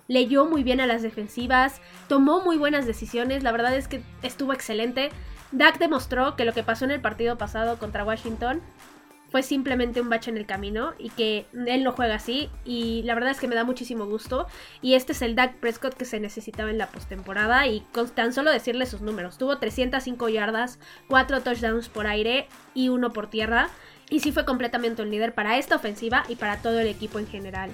leyó 0.09 0.45
muy 0.45 0.65
bien 0.65 0.81
a 0.81 0.89
las 0.89 1.03
defensivas, 1.03 1.81
tomó 2.09 2.43
muy 2.43 2.57
buenas 2.57 2.85
decisiones, 2.85 3.45
la 3.45 3.53
verdad 3.53 3.77
es 3.77 3.87
que 3.87 4.03
estuvo 4.23 4.53
excelente. 4.53 5.11
Dak 5.53 5.79
demostró 5.79 6.35
que 6.35 6.45
lo 6.45 6.53
que 6.53 6.65
pasó 6.65 6.85
en 6.85 6.91
el 6.91 7.01
partido 7.01 7.39
pasado 7.39 7.79
contra 7.79 8.05
Washington 8.05 8.61
fue 9.31 9.43
simplemente 9.43 10.01
un 10.01 10.09
bache 10.09 10.31
en 10.31 10.37
el 10.37 10.47
camino 10.47 10.93
y 10.99 11.11
que 11.11 11.47
él 11.67 11.85
no 11.85 11.93
juega 11.93 12.17
así 12.17 12.51
y 12.65 13.03
la 13.05 13.15
verdad 13.15 13.31
es 13.31 13.41
que 13.41 13.49
me 13.49 13.55
da 13.55 13.65
muchísimo 13.65 14.07
gusto 14.07 14.47
y 14.83 14.95
este 14.95 15.13
es 15.13 15.23
el 15.23 15.35
Dak 15.35 15.55
Prescott 15.57 15.95
que 15.95 16.05
se 16.05 16.21
necesitaba 16.21 16.71
en 16.71 16.79
la 16.79 16.89
postemporada 16.89 17.67
y 17.67 17.81
con 17.93 18.09
tan 18.11 18.33
solo 18.33 18.51
decirle 18.51 18.87
sus 18.87 19.01
números, 19.01 19.39
tuvo 19.39 19.59
305 19.59 20.29
yardas, 20.29 20.79
4 21.09 21.43
touchdowns 21.43 21.89
por 21.89 22.07
aire 22.07 22.49
y 22.75 22.89
uno 22.89 23.13
por 23.13 23.31
tierra 23.31 23.71
y 24.11 24.21
sí 24.21 24.33
fue 24.33 24.45
completamente 24.45 25.03
un 25.03 25.11
líder 25.11 25.35
para 25.35 25.57
esta 25.59 25.77
ofensiva 25.77 26.25
y 26.29 26.35
para 26.35 26.61
todo 26.61 26.81
el 26.81 26.89
equipo 26.89 27.19
en 27.19 27.29
general. 27.29 27.71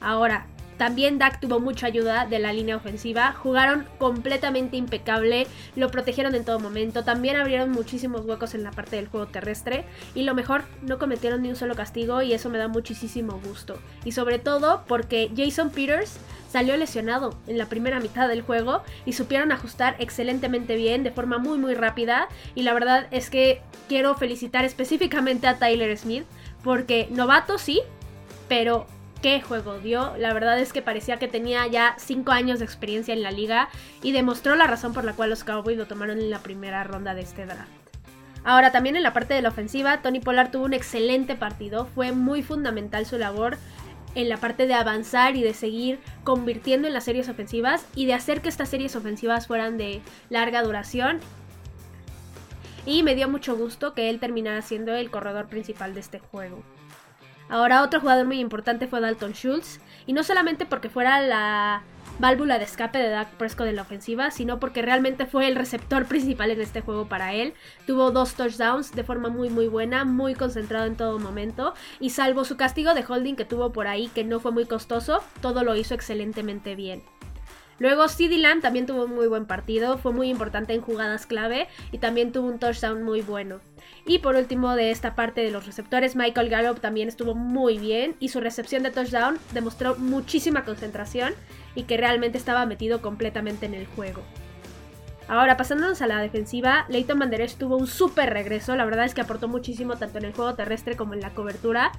Ahora, 0.00 0.46
también 0.78 1.18
Dak 1.18 1.40
tuvo 1.40 1.58
mucha 1.58 1.88
ayuda 1.88 2.24
de 2.24 2.38
la 2.38 2.52
línea 2.52 2.76
ofensiva. 2.76 3.32
Jugaron 3.32 3.86
completamente 3.98 4.76
impecable. 4.76 5.48
Lo 5.74 5.90
protegieron 5.90 6.36
en 6.36 6.44
todo 6.44 6.60
momento. 6.60 7.02
También 7.02 7.36
abrieron 7.36 7.70
muchísimos 7.70 8.24
huecos 8.24 8.54
en 8.54 8.62
la 8.62 8.70
parte 8.70 8.94
del 8.94 9.08
juego 9.08 9.26
terrestre. 9.26 9.84
Y 10.14 10.22
lo 10.22 10.34
mejor, 10.34 10.62
no 10.82 10.98
cometieron 10.98 11.42
ni 11.42 11.48
un 11.50 11.56
solo 11.56 11.74
castigo. 11.74 12.22
Y 12.22 12.32
eso 12.32 12.48
me 12.48 12.58
da 12.58 12.68
muchísimo 12.68 13.40
gusto. 13.44 13.78
Y 14.04 14.12
sobre 14.12 14.38
todo 14.38 14.84
porque 14.86 15.30
Jason 15.36 15.70
Peters 15.70 16.18
salió 16.48 16.76
lesionado 16.76 17.36
en 17.48 17.58
la 17.58 17.66
primera 17.66 17.98
mitad 17.98 18.28
del 18.28 18.42
juego. 18.42 18.82
Y 19.04 19.14
supieron 19.14 19.50
ajustar 19.50 19.96
excelentemente 19.98 20.76
bien. 20.76 21.02
De 21.02 21.10
forma 21.10 21.38
muy 21.38 21.58
muy 21.58 21.74
rápida. 21.74 22.28
Y 22.54 22.62
la 22.62 22.72
verdad 22.72 23.08
es 23.10 23.30
que 23.30 23.62
quiero 23.88 24.14
felicitar 24.14 24.64
específicamente 24.64 25.48
a 25.48 25.58
Tyler 25.58 25.98
Smith. 25.98 26.24
Porque 26.62 27.08
novato 27.10 27.58
sí. 27.58 27.80
Pero 28.48 28.86
qué 29.22 29.40
juego 29.40 29.78
dio. 29.78 30.16
La 30.18 30.32
verdad 30.32 30.58
es 30.58 30.72
que 30.72 30.82
parecía 30.82 31.18
que 31.18 31.28
tenía 31.28 31.66
ya 31.66 31.94
5 31.98 32.30
años 32.32 32.58
de 32.58 32.64
experiencia 32.64 33.14
en 33.14 33.22
la 33.22 33.30
liga 33.30 33.68
y 34.02 34.12
demostró 34.12 34.56
la 34.56 34.66
razón 34.66 34.92
por 34.92 35.04
la 35.04 35.12
cual 35.12 35.30
los 35.30 35.44
Cowboys 35.44 35.78
lo 35.78 35.86
tomaron 35.86 36.18
en 36.18 36.30
la 36.30 36.40
primera 36.40 36.84
ronda 36.84 37.14
de 37.14 37.22
este 37.22 37.46
draft. 37.46 37.70
Ahora 38.44 38.70
también 38.72 38.96
en 38.96 39.02
la 39.02 39.12
parte 39.12 39.34
de 39.34 39.42
la 39.42 39.50
ofensiva, 39.50 40.00
Tony 40.00 40.20
Pollard 40.20 40.50
tuvo 40.50 40.64
un 40.64 40.74
excelente 40.74 41.34
partido, 41.34 41.86
fue 41.86 42.12
muy 42.12 42.42
fundamental 42.42 43.04
su 43.04 43.18
labor 43.18 43.58
en 44.14 44.28
la 44.28 44.38
parte 44.38 44.66
de 44.66 44.74
avanzar 44.74 45.36
y 45.36 45.42
de 45.42 45.54
seguir 45.54 45.98
convirtiendo 46.24 46.88
en 46.88 46.94
las 46.94 47.04
series 47.04 47.28
ofensivas 47.28 47.86
y 47.94 48.06
de 48.06 48.14
hacer 48.14 48.40
que 48.40 48.48
estas 48.48 48.68
series 48.68 48.96
ofensivas 48.96 49.46
fueran 49.46 49.76
de 49.76 50.00
larga 50.30 50.62
duración. 50.62 51.20
Y 52.86 53.02
me 53.02 53.14
dio 53.14 53.28
mucho 53.28 53.56
gusto 53.56 53.92
que 53.92 54.08
él 54.08 54.18
terminara 54.18 54.62
siendo 54.62 54.94
el 54.94 55.10
corredor 55.10 55.48
principal 55.48 55.92
de 55.92 56.00
este 56.00 56.20
juego. 56.20 56.62
Ahora 57.48 57.82
otro 57.82 58.00
jugador 58.00 58.26
muy 58.26 58.40
importante 58.40 58.86
fue 58.86 59.00
Dalton 59.00 59.32
Schultz, 59.32 59.80
y 60.06 60.12
no 60.12 60.22
solamente 60.22 60.66
porque 60.66 60.88
fuera 60.88 61.20
la 61.22 61.82
válvula 62.18 62.58
de 62.58 62.64
escape 62.64 62.98
de 62.98 63.10
Dak 63.10 63.28
Prescott 63.32 63.68
en 63.68 63.76
la 63.76 63.82
ofensiva, 63.82 64.30
sino 64.30 64.58
porque 64.58 64.82
realmente 64.82 65.26
fue 65.26 65.46
el 65.46 65.54
receptor 65.54 66.06
principal 66.06 66.50
en 66.50 66.60
este 66.60 66.80
juego 66.80 67.06
para 67.06 67.32
él. 67.32 67.54
Tuvo 67.86 68.10
dos 68.10 68.34
touchdowns 68.34 68.92
de 68.92 69.04
forma 69.04 69.28
muy 69.28 69.50
muy 69.50 69.68
buena, 69.68 70.04
muy 70.04 70.34
concentrado 70.34 70.86
en 70.86 70.96
todo 70.96 71.18
momento, 71.18 71.74
y 72.00 72.10
salvo 72.10 72.44
su 72.44 72.56
castigo 72.56 72.94
de 72.94 73.04
holding 73.06 73.36
que 73.36 73.44
tuvo 73.44 73.72
por 73.72 73.86
ahí, 73.86 74.08
que 74.08 74.24
no 74.24 74.40
fue 74.40 74.50
muy 74.50 74.66
costoso, 74.66 75.22
todo 75.40 75.62
lo 75.64 75.76
hizo 75.76 75.94
excelentemente 75.94 76.74
bien. 76.74 77.02
Luego 77.78 78.08
CD 78.08 78.42
también 78.60 78.86
tuvo 78.86 79.04
un 79.04 79.14
muy 79.14 79.28
buen 79.28 79.46
partido, 79.46 79.98
fue 79.98 80.12
muy 80.12 80.28
importante 80.28 80.74
en 80.74 80.80
jugadas 80.80 81.26
clave 81.26 81.68
y 81.92 81.98
también 81.98 82.32
tuvo 82.32 82.48
un 82.48 82.58
touchdown 82.58 83.02
muy 83.02 83.22
bueno. 83.22 83.60
Y 84.06 84.18
por 84.18 84.34
último 84.34 84.74
de 84.74 84.90
esta 84.90 85.14
parte 85.14 85.42
de 85.42 85.50
los 85.50 85.66
receptores, 85.66 86.16
Michael 86.16 86.48
Gallup 86.48 86.80
también 86.80 87.08
estuvo 87.08 87.34
muy 87.34 87.78
bien 87.78 88.16
y 88.18 88.30
su 88.30 88.40
recepción 88.40 88.82
de 88.82 88.90
touchdown 88.90 89.38
demostró 89.52 89.96
muchísima 89.96 90.64
concentración 90.64 91.34
y 91.74 91.84
que 91.84 91.96
realmente 91.96 92.38
estaba 92.38 92.66
metido 92.66 93.00
completamente 93.00 93.66
en 93.66 93.74
el 93.74 93.86
juego. 93.86 94.22
Ahora, 95.28 95.58
pasándonos 95.58 96.00
a 96.00 96.06
la 96.06 96.20
defensiva, 96.20 96.86
Leighton 96.88 97.18
Manderech 97.18 97.56
tuvo 97.56 97.76
un 97.76 97.86
súper 97.86 98.32
regreso. 98.32 98.74
La 98.76 98.86
verdad 98.86 99.04
es 99.04 99.14
que 99.14 99.20
aportó 99.20 99.46
muchísimo 99.46 99.96
tanto 99.96 100.16
en 100.18 100.24
el 100.24 100.32
juego 100.32 100.54
terrestre 100.54 100.96
como 100.96 101.12
en 101.12 101.20
la 101.20 101.34
cobertura. 101.34 101.92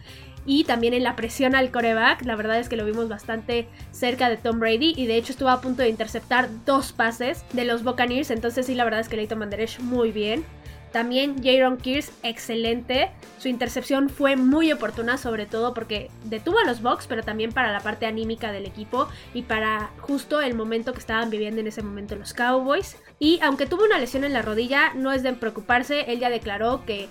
Y 0.48 0.64
también 0.64 0.96
en 0.96 1.04
la 1.04 1.16
presión 1.16 1.54
al 1.54 1.70
coreback. 1.70 2.26
La 2.26 2.36
verdad 2.36 2.60
es 2.60 2.70
que 2.70 2.76
lo 2.76 2.86
vimos 2.86 3.08
bastante 3.08 3.68
cerca 3.92 4.30
de 4.30 4.38
Tom 4.38 4.60
Brady. 4.60 4.96
Y 4.98 5.06
de 5.06 5.18
hecho 5.18 5.32
estuvo 5.32 5.50
a 5.50 5.62
punto 5.62 5.84
de 5.84 5.90
interceptar 5.90 6.50
dos 6.66 6.92
pases 6.92 7.46
de 7.54 7.66
los 7.66 7.84
Buccaneers. 7.84 8.32
Entonces 8.32 8.66
sí, 8.66 8.74
la 8.74 8.84
verdad 8.84 9.02
es 9.02 9.10
que 9.10 9.16
Leighton 9.16 9.38
Manderech 9.38 9.80
muy 9.80 10.12
bien. 10.12 10.44
También 10.92 11.44
Jaron 11.44 11.78
Kears, 11.78 12.12
excelente. 12.24 13.12
Su 13.38 13.48
intercepción 13.48 14.10
fue 14.10 14.36
muy 14.36 14.72
oportuna, 14.72 15.18
sobre 15.18 15.46
todo 15.46 15.74
porque 15.74 16.10
detuvo 16.24 16.60
a 16.60 16.64
los 16.64 16.82
Bucks, 16.82 17.06
pero 17.08 17.24
también 17.24 17.52
para 17.52 17.72
la 17.72 17.80
parte 17.80 18.06
anímica 18.06 18.52
del 18.52 18.66
equipo 18.66 19.08
y 19.34 19.44
para 19.44 19.92
justo 20.00 20.42
el 20.42 20.56
momento 20.56 20.94
que 20.94 21.00
estaban 21.00 21.30
viviendo 21.30 21.62
en 21.62 21.68
ese 21.68 21.84
momento 21.84 22.16
los 22.16 22.34
Cowboys. 22.34 22.98
Y 23.20 23.40
aunque 23.42 23.68
tuvo 23.68 23.86
una 23.86 24.00
lesión 24.00 24.24
en 24.24 24.34
la 24.34 24.42
rodilla, 24.42 24.94
no 24.96 25.12
es 25.12 25.22
de 25.22 25.34
preocuparse. 25.34 26.12
Él 26.12 26.20
ya 26.20 26.30
declaró 26.30 26.84
que 26.86 27.08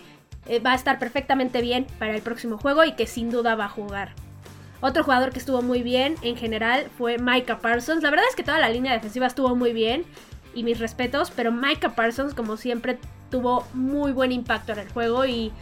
eh, 0.47 0.58
va 0.61 0.73
a 0.73 0.75
estar 0.75 0.99
perfectamente 0.99 1.61
bien 1.61 1.87
para 1.99 2.14
el 2.14 2.23
próximo 2.23 2.58
juego 2.58 2.85
y 2.85 2.92
que 2.92 3.06
sin 3.06 3.30
duda 3.30 3.54
va 3.54 3.66
a 3.66 3.70
jugar. 3.70 4.14
Otro 4.80 5.02
jugador 5.02 5.32
que 5.32 5.40
estuvo 5.40 5.61
muy 5.61 5.82
bien 5.82 6.14
en 6.23 6.37
general 6.37 6.88
fue 6.97 7.18
Micah 7.18 7.58
Parsons. 7.58 8.02
La 8.02 8.11
verdad 8.11 8.26
es 8.28 8.37
que 8.37 8.44
toda 8.44 8.61
la 8.61 8.68
línea 8.68 8.92
defensiva 8.92 9.26
estuvo 9.26 9.56
muy 9.56 9.73
bien 9.73 10.04
y 10.58 10.64
mis 10.64 10.80
respetos, 10.80 11.30
pero 11.30 11.52
Micah 11.52 11.94
Parsons 11.94 12.34
como 12.34 12.56
siempre 12.56 12.98
tuvo 13.30 13.64
muy 13.74 14.10
buen 14.10 14.32
impacto 14.32 14.72
en 14.72 14.80
el 14.80 14.88
juego 14.88 15.24
y 15.24 15.52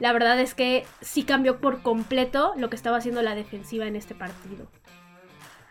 la 0.00 0.12
verdad 0.12 0.40
es 0.40 0.54
que 0.54 0.84
sí 1.00 1.22
cambió 1.22 1.60
por 1.60 1.82
completo 1.82 2.54
lo 2.56 2.68
que 2.68 2.76
estaba 2.76 2.96
haciendo 2.96 3.22
la 3.22 3.36
defensiva 3.36 3.86
en 3.86 3.94
este 3.94 4.16
partido. 4.16 4.66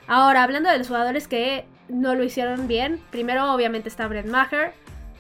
Ahora, 0.08 0.44
hablando 0.44 0.70
de 0.70 0.78
los 0.78 0.88
jugadores 0.88 1.28
que 1.28 1.66
no 1.90 2.16
lo 2.16 2.24
hicieron 2.24 2.68
bien, 2.68 3.02
primero 3.12 3.54
obviamente 3.54 3.90
está 3.90 4.08
Brett 4.08 4.28
Maher, 4.28 4.74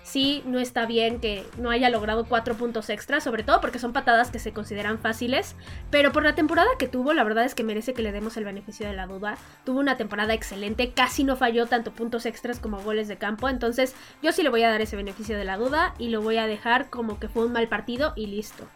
sí 0.03 0.43
no 0.45 0.59
está 0.59 0.85
bien 0.85 1.19
que 1.19 1.45
no 1.57 1.69
haya 1.69 1.89
logrado 1.89 2.25
cuatro 2.25 2.55
puntos 2.55 2.89
extra, 2.89 3.19
sobre 3.21 3.43
todo 3.43 3.61
porque 3.61 3.79
son 3.79 3.93
patadas 3.93 4.31
que 4.31 4.39
se 4.39 4.53
consideran 4.53 4.99
fáciles, 4.99 5.55
pero 5.89 6.11
por 6.11 6.23
la 6.23 6.35
temporada 6.35 6.69
que 6.77 6.87
tuvo, 6.87 7.13
la 7.13 7.23
verdad 7.23 7.45
es 7.45 7.55
que 7.55 7.63
merece 7.63 7.93
que 7.93 8.01
le 8.01 8.11
demos 8.11 8.37
el 8.37 8.45
beneficio 8.45 8.87
de 8.87 8.93
la 8.93 9.07
duda. 9.07 9.37
Tuvo 9.65 9.79
una 9.79 9.97
temporada 9.97 10.33
excelente, 10.33 10.91
casi 10.91 11.23
no 11.23 11.35
falló 11.35 11.65
tanto 11.67 11.91
puntos 11.91 12.25
extras 12.25 12.59
como 12.59 12.81
goles 12.81 13.07
de 13.07 13.17
campo, 13.17 13.49
entonces 13.49 13.95
yo 14.21 14.31
sí 14.31 14.43
le 14.43 14.49
voy 14.49 14.63
a 14.63 14.69
dar 14.69 14.81
ese 14.81 14.95
beneficio 14.95 15.37
de 15.37 15.45
la 15.45 15.57
duda 15.57 15.93
y 15.97 16.09
lo 16.09 16.21
voy 16.21 16.37
a 16.37 16.47
dejar 16.47 16.89
como 16.89 17.19
que 17.19 17.29
fue 17.29 17.45
un 17.45 17.53
mal 17.53 17.67
partido 17.67 18.13
y 18.15 18.27
listo. 18.27 18.67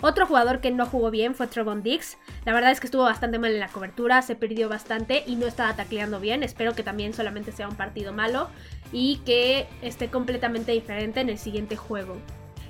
Otro 0.00 0.26
jugador 0.26 0.60
que 0.60 0.70
no 0.70 0.86
jugó 0.86 1.10
bien 1.10 1.34
fue 1.34 1.46
Trevon 1.46 1.82
Dix. 1.82 2.18
La 2.44 2.52
verdad 2.52 2.70
es 2.70 2.80
que 2.80 2.86
estuvo 2.86 3.02
bastante 3.02 3.38
mal 3.38 3.52
en 3.52 3.60
la 3.60 3.68
cobertura, 3.68 4.22
se 4.22 4.34
perdió 4.34 4.68
bastante 4.68 5.22
y 5.26 5.36
no 5.36 5.46
estaba 5.46 5.76
tacleando 5.76 6.20
bien. 6.20 6.42
Espero 6.42 6.74
que 6.74 6.82
también 6.82 7.14
solamente 7.14 7.52
sea 7.52 7.68
un 7.68 7.76
partido 7.76 8.12
malo 8.12 8.48
y 8.92 9.18
que 9.18 9.68
esté 9.80 10.08
completamente 10.08 10.72
diferente 10.72 11.20
en 11.20 11.28
el 11.28 11.38
siguiente 11.38 11.76
juego. 11.76 12.16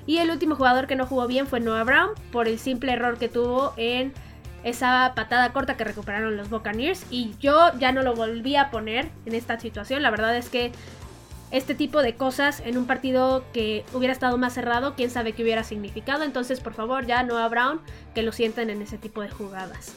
Y 0.05 0.17
el 0.17 0.29
último 0.29 0.55
jugador 0.55 0.87
que 0.87 0.95
no 0.95 1.05
jugó 1.05 1.27
bien 1.27 1.47
fue 1.47 1.59
Noah 1.59 1.83
Brown 1.83 2.09
por 2.31 2.47
el 2.47 2.59
simple 2.59 2.91
error 2.91 3.17
que 3.17 3.29
tuvo 3.29 3.73
en 3.77 4.13
esa 4.63 5.13
patada 5.15 5.51
corta 5.51 5.75
que 5.75 5.83
recuperaron 5.83 6.37
los 6.37 6.49
Buccaneers 6.49 7.05
y 7.09 7.35
yo 7.39 7.71
ya 7.79 7.91
no 7.91 8.01
lo 8.01 8.15
volví 8.15 8.55
a 8.55 8.71
poner 8.71 9.09
en 9.25 9.35
esta 9.35 9.59
situación. 9.59 10.01
La 10.01 10.11
verdad 10.11 10.35
es 10.37 10.49
que 10.49 10.71
este 11.53 11.75
tipo 11.75 12.01
de 12.01 12.15
cosas 12.15 12.61
en 12.65 12.79
un 12.79 12.87
partido 12.87 13.45
que 13.53 13.85
hubiera 13.93 14.11
estado 14.11 14.39
más 14.39 14.53
cerrado, 14.53 14.95
quién 14.95 15.11
sabe 15.11 15.33
qué 15.33 15.43
hubiera 15.43 15.63
significado. 15.63 16.23
Entonces, 16.23 16.59
por 16.59 16.73
favor, 16.73 17.05
ya 17.05 17.21
no 17.21 17.37
a 17.37 17.47
Brown 17.47 17.79
que 18.15 18.23
lo 18.23 18.31
sientan 18.31 18.71
en 18.71 18.81
ese 18.81 18.97
tipo 18.97 19.21
de 19.21 19.29
jugadas. 19.29 19.93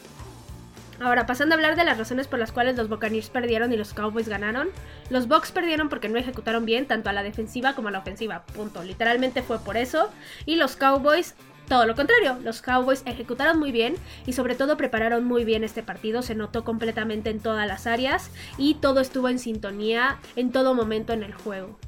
Ahora, 1.01 1.25
pasando 1.25 1.55
a 1.55 1.57
hablar 1.57 1.75
de 1.75 1.85
las 1.85 1.97
razones 1.97 2.29
por 2.29 2.39
las 2.39 2.53
cuales 2.53 2.77
los 2.77 2.91
Buccaneers 2.91 3.31
perdieron 3.31 3.73
y 3.73 3.77
los 3.79 3.95
Cowboys 3.95 4.29
ganaron. 4.29 4.69
Los 5.09 5.29
Bucks 5.29 5.51
perdieron 5.51 5.89
porque 5.89 6.11
no 6.11 6.19
ejecutaron 6.19 6.67
bien 6.67 6.87
tanto 6.87 7.09
a 7.09 7.15
la 7.15 7.23
defensiva 7.23 7.75
como 7.75 7.89
a 7.89 7.91
la 7.91 8.01
ofensiva. 8.01 8.45
Punto. 8.55 8.83
Literalmente 8.83 9.43
fue 9.43 9.59
por 9.59 9.79
eso. 9.79 10.11
Y 10.45 10.57
los 10.57 10.77
Cowboys 10.77 11.35
todo 11.69 11.87
lo 11.87 11.95
contrario, 11.95 12.39
los 12.45 12.63
Cowboys 12.63 13.03
ejecutaron 13.07 13.59
muy 13.59 13.73
bien 13.73 13.97
y 14.25 14.33
sobre 14.33 14.55
todo 14.55 14.77
prepararon 14.77 15.25
muy 15.25 15.45
bien 15.45 15.65
este 15.65 15.83
partido, 15.83 16.23
se 16.23 16.35
notó 16.35 16.65
completamente 16.65 17.31
en 17.31 17.41
todas 17.41 17.67
las 17.67 17.87
áreas 17.87 18.31
y 18.57 18.75
todo 18.75 19.01
estuvo 19.01 19.29
en 19.29 19.39
sintonía 19.39 20.19
en 20.37 20.53
todo 20.53 20.75
momento 20.75 21.13
en 21.13 21.23
el 21.23 21.35
juego. 21.35 21.79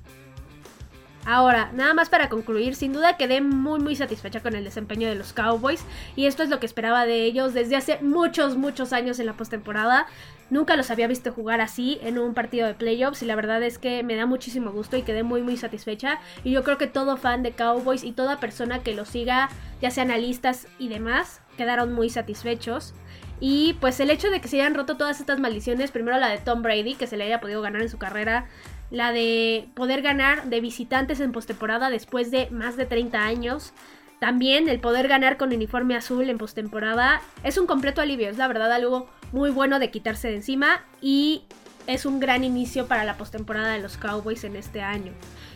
Ahora, 1.25 1.71
nada 1.75 1.93
más 1.93 2.09
para 2.09 2.31
concluir, 2.31 2.75
sin 2.75 2.93
duda 2.93 3.19
quedé 3.19 3.41
muy 3.41 3.81
muy 3.81 3.95
satisfecha 3.95 4.41
con 4.41 4.55
el 4.55 4.65
desempeño 4.65 5.09
de 5.09 5.15
los 5.15 5.33
Cowboys 5.33 5.85
y 6.17 6.27
esto 6.27 6.43
es 6.43 6.49
lo 6.49 6.59
que 6.59 6.67
esperaba 6.67 7.05
de 7.05 7.25
ellos 7.25 7.53
desde 7.53 7.77
hace 7.77 7.99
muchos 8.01 8.57
muchos 8.57 8.93
años 8.93 9.19
en 9.21 9.27
la 9.27 9.35
postemporada. 9.35 10.07
Nunca 10.51 10.77
los 10.77 10.91
había 10.91 11.07
visto 11.07 11.33
jugar 11.33 11.61
así 11.61 11.99
en 12.03 12.19
un 12.19 12.33
partido 12.35 12.67
de 12.67 12.75
playoffs 12.75 13.23
y 13.23 13.27
la 13.27 13.37
verdad 13.37 13.63
es 13.63 13.79
que 13.79 14.03
me 14.03 14.17
da 14.17 14.25
muchísimo 14.25 14.71
gusto 14.73 14.97
y 14.97 15.03
quedé 15.03 15.23
muy 15.23 15.43
muy 15.43 15.57
satisfecha 15.57 16.21
y 16.43 16.53
yo 16.53 16.65
creo 16.65 16.79
que 16.79 16.87
todo 16.87 17.17
fan 17.19 17.43
de 17.43 17.53
Cowboys 17.53 18.03
y 18.03 18.13
toda 18.13 18.41
persona 18.41 18.83
que 18.83 18.95
los 18.95 19.09
siga, 19.09 19.51
ya 19.83 19.91
sean 19.91 20.11
analistas 20.11 20.67
y 20.79 20.89
demás, 20.89 21.41
quedaron 21.57 21.93
muy 21.93 22.09
satisfechos. 22.09 22.95
Y 23.41 23.75
pues 23.75 24.01
el 24.01 24.11
hecho 24.11 24.31
de 24.31 24.41
que 24.41 24.49
se 24.49 24.61
hayan 24.61 24.75
roto 24.75 24.97
todas 24.97 25.21
estas 25.21 25.39
maldiciones, 25.39 25.93
primero 25.93 26.19
la 26.19 26.29
de 26.29 26.39
Tom 26.39 26.63
Brady, 26.63 26.95
que 26.95 27.07
se 27.07 27.17
le 27.17 27.25
haya 27.25 27.41
podido 27.41 27.63
ganar 27.63 27.83
en 27.83 27.89
su 27.89 27.99
carrera, 27.99 28.47
la 28.91 29.13
de 29.13 29.69
poder 29.75 30.03
ganar 30.03 30.47
de 30.47 30.61
visitantes 30.61 31.21
en 31.21 31.31
postemporada 31.31 31.91
después 31.91 32.31
de 32.31 32.49
más 32.51 32.77
de 32.77 32.87
30 32.87 33.23
años. 33.23 33.73
También 34.21 34.69
el 34.69 34.81
poder 34.81 35.07
ganar 35.07 35.37
con 35.37 35.53
uniforme 35.53 35.97
azul 35.97 36.29
en 36.29 36.39
postemporada 36.39 37.21
es 37.45 37.57
un 37.57 37.67
completo 37.67 38.01
alivio, 38.01 38.29
es 38.29 38.37
la 38.37 38.49
verdad 38.49 38.73
algo 38.73 39.09
muy 39.33 39.51
bueno 39.51 39.79
de 39.79 39.91
quitarse 39.91 40.29
de 40.29 40.37
encima 40.37 40.85
y 41.01 41.45
es 41.87 42.05
un 42.05 42.21
gran 42.21 42.45
inicio 42.45 42.87
para 42.87 43.05
la 43.05 43.17
postemporada 43.17 43.73
de 43.73 43.79
los 43.81 43.97
Cowboys 43.97 44.45
en 44.45 44.57
este 44.57 44.83
año. 44.83 45.13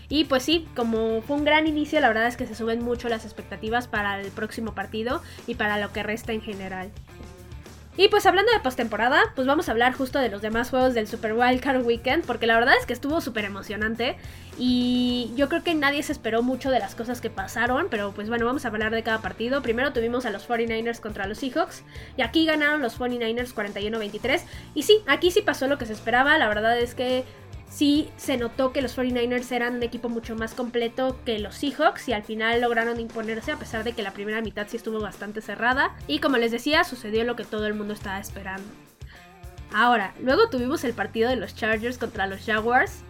Y 0.08 0.24
pues 0.24 0.42
sí, 0.42 0.66
como 0.76 1.22
fue 1.22 1.36
un 1.36 1.44
gran 1.44 1.66
inicio, 1.66 2.00
la 2.00 2.08
verdad 2.08 2.26
es 2.26 2.36
que 2.36 2.46
se 2.46 2.54
suben 2.54 2.84
mucho 2.84 3.08
las 3.08 3.24
expectativas 3.24 3.88
para 3.88 4.20
el 4.20 4.30
próximo 4.30 4.74
partido 4.74 5.22
y 5.46 5.54
para 5.54 5.78
lo 5.78 5.92
que 5.92 6.02
resta 6.02 6.32
en 6.32 6.42
general. 6.42 6.90
Y 7.94 8.08
pues 8.08 8.24
hablando 8.24 8.50
de 8.52 8.60
postemporada, 8.60 9.20
pues 9.34 9.46
vamos 9.46 9.68
a 9.68 9.72
hablar 9.72 9.92
justo 9.92 10.18
de 10.18 10.30
los 10.30 10.40
demás 10.40 10.70
juegos 10.70 10.94
del 10.94 11.06
Super 11.06 11.34
Wildcard 11.34 11.84
Weekend, 11.84 12.24
porque 12.24 12.46
la 12.46 12.54
verdad 12.54 12.74
es 12.80 12.86
que 12.86 12.94
estuvo 12.94 13.20
súper 13.20 13.44
emocionante 13.44 14.16
y 14.58 15.30
yo 15.36 15.50
creo 15.50 15.62
que 15.62 15.74
nadie 15.74 16.02
se 16.02 16.12
esperó 16.12 16.42
mucho 16.42 16.70
de 16.70 16.78
las 16.78 16.94
cosas 16.94 17.20
que 17.20 17.28
pasaron, 17.28 17.88
pero 17.90 18.12
pues 18.12 18.30
bueno, 18.30 18.46
vamos 18.46 18.64
a 18.64 18.68
hablar 18.68 18.92
de 18.92 19.02
cada 19.02 19.20
partido. 19.20 19.60
Primero 19.60 19.92
tuvimos 19.92 20.24
a 20.24 20.30
los 20.30 20.48
49ers 20.48 21.00
contra 21.00 21.26
los 21.26 21.36
Seahawks 21.38 21.82
y 22.16 22.22
aquí 22.22 22.46
ganaron 22.46 22.80
los 22.80 22.98
49ers 22.98 23.52
41-23 23.52 24.40
y 24.74 24.84
sí, 24.84 25.02
aquí 25.06 25.30
sí 25.30 25.42
pasó 25.42 25.66
lo 25.66 25.76
que 25.76 25.84
se 25.84 25.92
esperaba, 25.92 26.38
la 26.38 26.48
verdad 26.48 26.78
es 26.78 26.94
que 26.94 27.24
sí 27.72 28.10
se 28.16 28.36
notó 28.36 28.72
que 28.72 28.82
los 28.82 28.96
49ers 28.96 29.50
eran 29.50 29.76
un 29.76 29.82
equipo 29.82 30.08
mucho 30.08 30.36
más 30.36 30.54
completo 30.54 31.18
que 31.24 31.38
los 31.38 31.56
Seahawks 31.56 32.08
y 32.08 32.12
al 32.12 32.22
final 32.22 32.60
lograron 32.60 33.00
imponerse 33.00 33.50
a 33.50 33.56
pesar 33.56 33.82
de 33.82 33.92
que 33.92 34.02
la 34.02 34.12
primera 34.12 34.42
mitad 34.42 34.68
sí 34.68 34.76
estuvo 34.76 35.00
bastante 35.00 35.40
cerrada 35.40 35.96
y 36.06 36.18
como 36.18 36.36
les 36.36 36.52
decía 36.52 36.84
sucedió 36.84 37.24
lo 37.24 37.34
que 37.34 37.44
todo 37.44 37.66
el 37.66 37.74
mundo 37.74 37.94
estaba 37.94 38.20
esperando. 38.20 38.68
Ahora, 39.74 40.12
luego 40.20 40.50
tuvimos 40.50 40.84
el 40.84 40.92
partido 40.92 41.30
de 41.30 41.36
los 41.36 41.54
Chargers 41.54 41.96
contra 41.96 42.26
los 42.26 42.44
Jaguars 42.44 43.00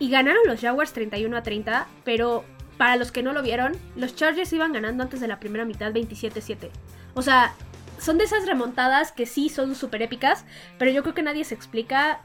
y 0.00 0.10
ganaron 0.10 0.42
los 0.46 0.60
Jaguars 0.60 0.92
31 0.92 1.36
a 1.36 1.42
30, 1.44 1.86
pero 2.02 2.44
para 2.76 2.96
los 2.96 3.12
que 3.12 3.22
no 3.22 3.32
lo 3.32 3.42
vieron, 3.42 3.76
los 3.94 4.16
Chargers 4.16 4.52
iban 4.52 4.72
ganando 4.72 5.04
antes 5.04 5.20
de 5.20 5.28
la 5.28 5.38
primera 5.38 5.64
mitad 5.64 5.92
27-7. 5.92 6.70
O 7.14 7.22
sea, 7.22 7.54
son 8.00 8.18
de 8.18 8.24
esas 8.24 8.46
remontadas 8.46 9.12
que 9.12 9.26
sí 9.26 9.48
son 9.48 9.76
súper 9.76 10.02
épicas, 10.02 10.44
pero 10.76 10.90
yo 10.90 11.04
creo 11.04 11.14
que 11.14 11.22
nadie 11.22 11.44
se 11.44 11.54
explica 11.54 12.22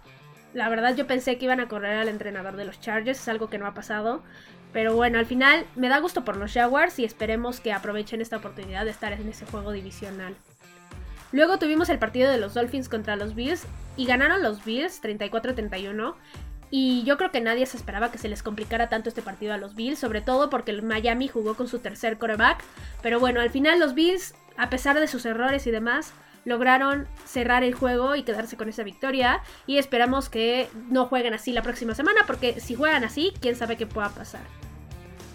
la 0.53 0.69
verdad 0.69 0.95
yo 0.95 1.07
pensé 1.07 1.37
que 1.37 1.45
iban 1.45 1.59
a 1.59 1.67
correr 1.67 1.97
al 1.97 2.07
entrenador 2.07 2.55
de 2.55 2.65
los 2.65 2.79
Chargers, 2.79 3.19
es 3.19 3.27
algo 3.27 3.49
que 3.49 3.57
no 3.57 3.67
ha 3.67 3.73
pasado. 3.73 4.23
Pero 4.73 4.95
bueno, 4.95 5.17
al 5.17 5.25
final 5.25 5.65
me 5.75 5.89
da 5.89 5.99
gusto 5.99 6.25
por 6.25 6.37
los 6.37 6.53
Jaguars 6.53 6.99
y 6.99 7.05
esperemos 7.05 7.59
que 7.59 7.73
aprovechen 7.73 8.21
esta 8.21 8.37
oportunidad 8.37 8.85
de 8.85 8.91
estar 8.91 9.13
en 9.13 9.27
ese 9.27 9.45
juego 9.45 9.71
divisional. 9.71 10.35
Luego 11.31 11.59
tuvimos 11.59 11.89
el 11.89 11.99
partido 11.99 12.31
de 12.31 12.37
los 12.37 12.53
Dolphins 12.53 12.89
contra 12.89 13.15
los 13.15 13.35
Bills 13.35 13.65
y 13.95 14.05
ganaron 14.05 14.43
los 14.43 14.63
Bills 14.63 15.01
34-31. 15.01 16.15
Y 16.69 17.03
yo 17.03 17.17
creo 17.17 17.31
que 17.31 17.39
nadie 17.39 17.65
se 17.65 17.77
esperaba 17.77 18.11
que 18.11 18.17
se 18.17 18.27
les 18.27 18.43
complicara 18.43 18.89
tanto 18.89 19.09
este 19.09 19.21
partido 19.21 19.53
a 19.53 19.57
los 19.57 19.75
Bills, 19.75 19.99
sobre 19.99 20.21
todo 20.21 20.49
porque 20.49 20.71
el 20.71 20.83
Miami 20.83 21.27
jugó 21.27 21.55
con 21.55 21.67
su 21.67 21.79
tercer 21.79 22.17
coreback. 22.17 22.61
Pero 23.01 23.19
bueno, 23.19 23.39
al 23.39 23.49
final 23.49 23.79
los 23.79 23.93
Bills, 23.93 24.35
a 24.57 24.69
pesar 24.69 24.99
de 24.99 25.07
sus 25.07 25.25
errores 25.25 25.65
y 25.65 25.71
demás, 25.71 26.13
lograron 26.47 27.09
cerrar 27.25 27.65
el 27.65 27.73
juego 27.75 28.15
y 28.15 28.23
quedarse 28.23 28.55
con 28.55 28.69
esa 28.69 28.83
victoria. 28.83 29.41
Y 29.67 29.79
esperamos 29.79 30.29
que 30.29 30.69
no 30.89 31.05
jueguen 31.05 31.33
así 31.33 31.51
la 31.51 31.61
próxima 31.61 31.93
semana, 31.93 32.21
porque 32.25 32.61
si 32.61 32.73
juegan 32.73 33.03
así, 33.03 33.33
quién 33.41 33.57
sabe 33.57 33.75
qué 33.75 33.85
pueda 33.85 34.09
pasar. 34.09 34.41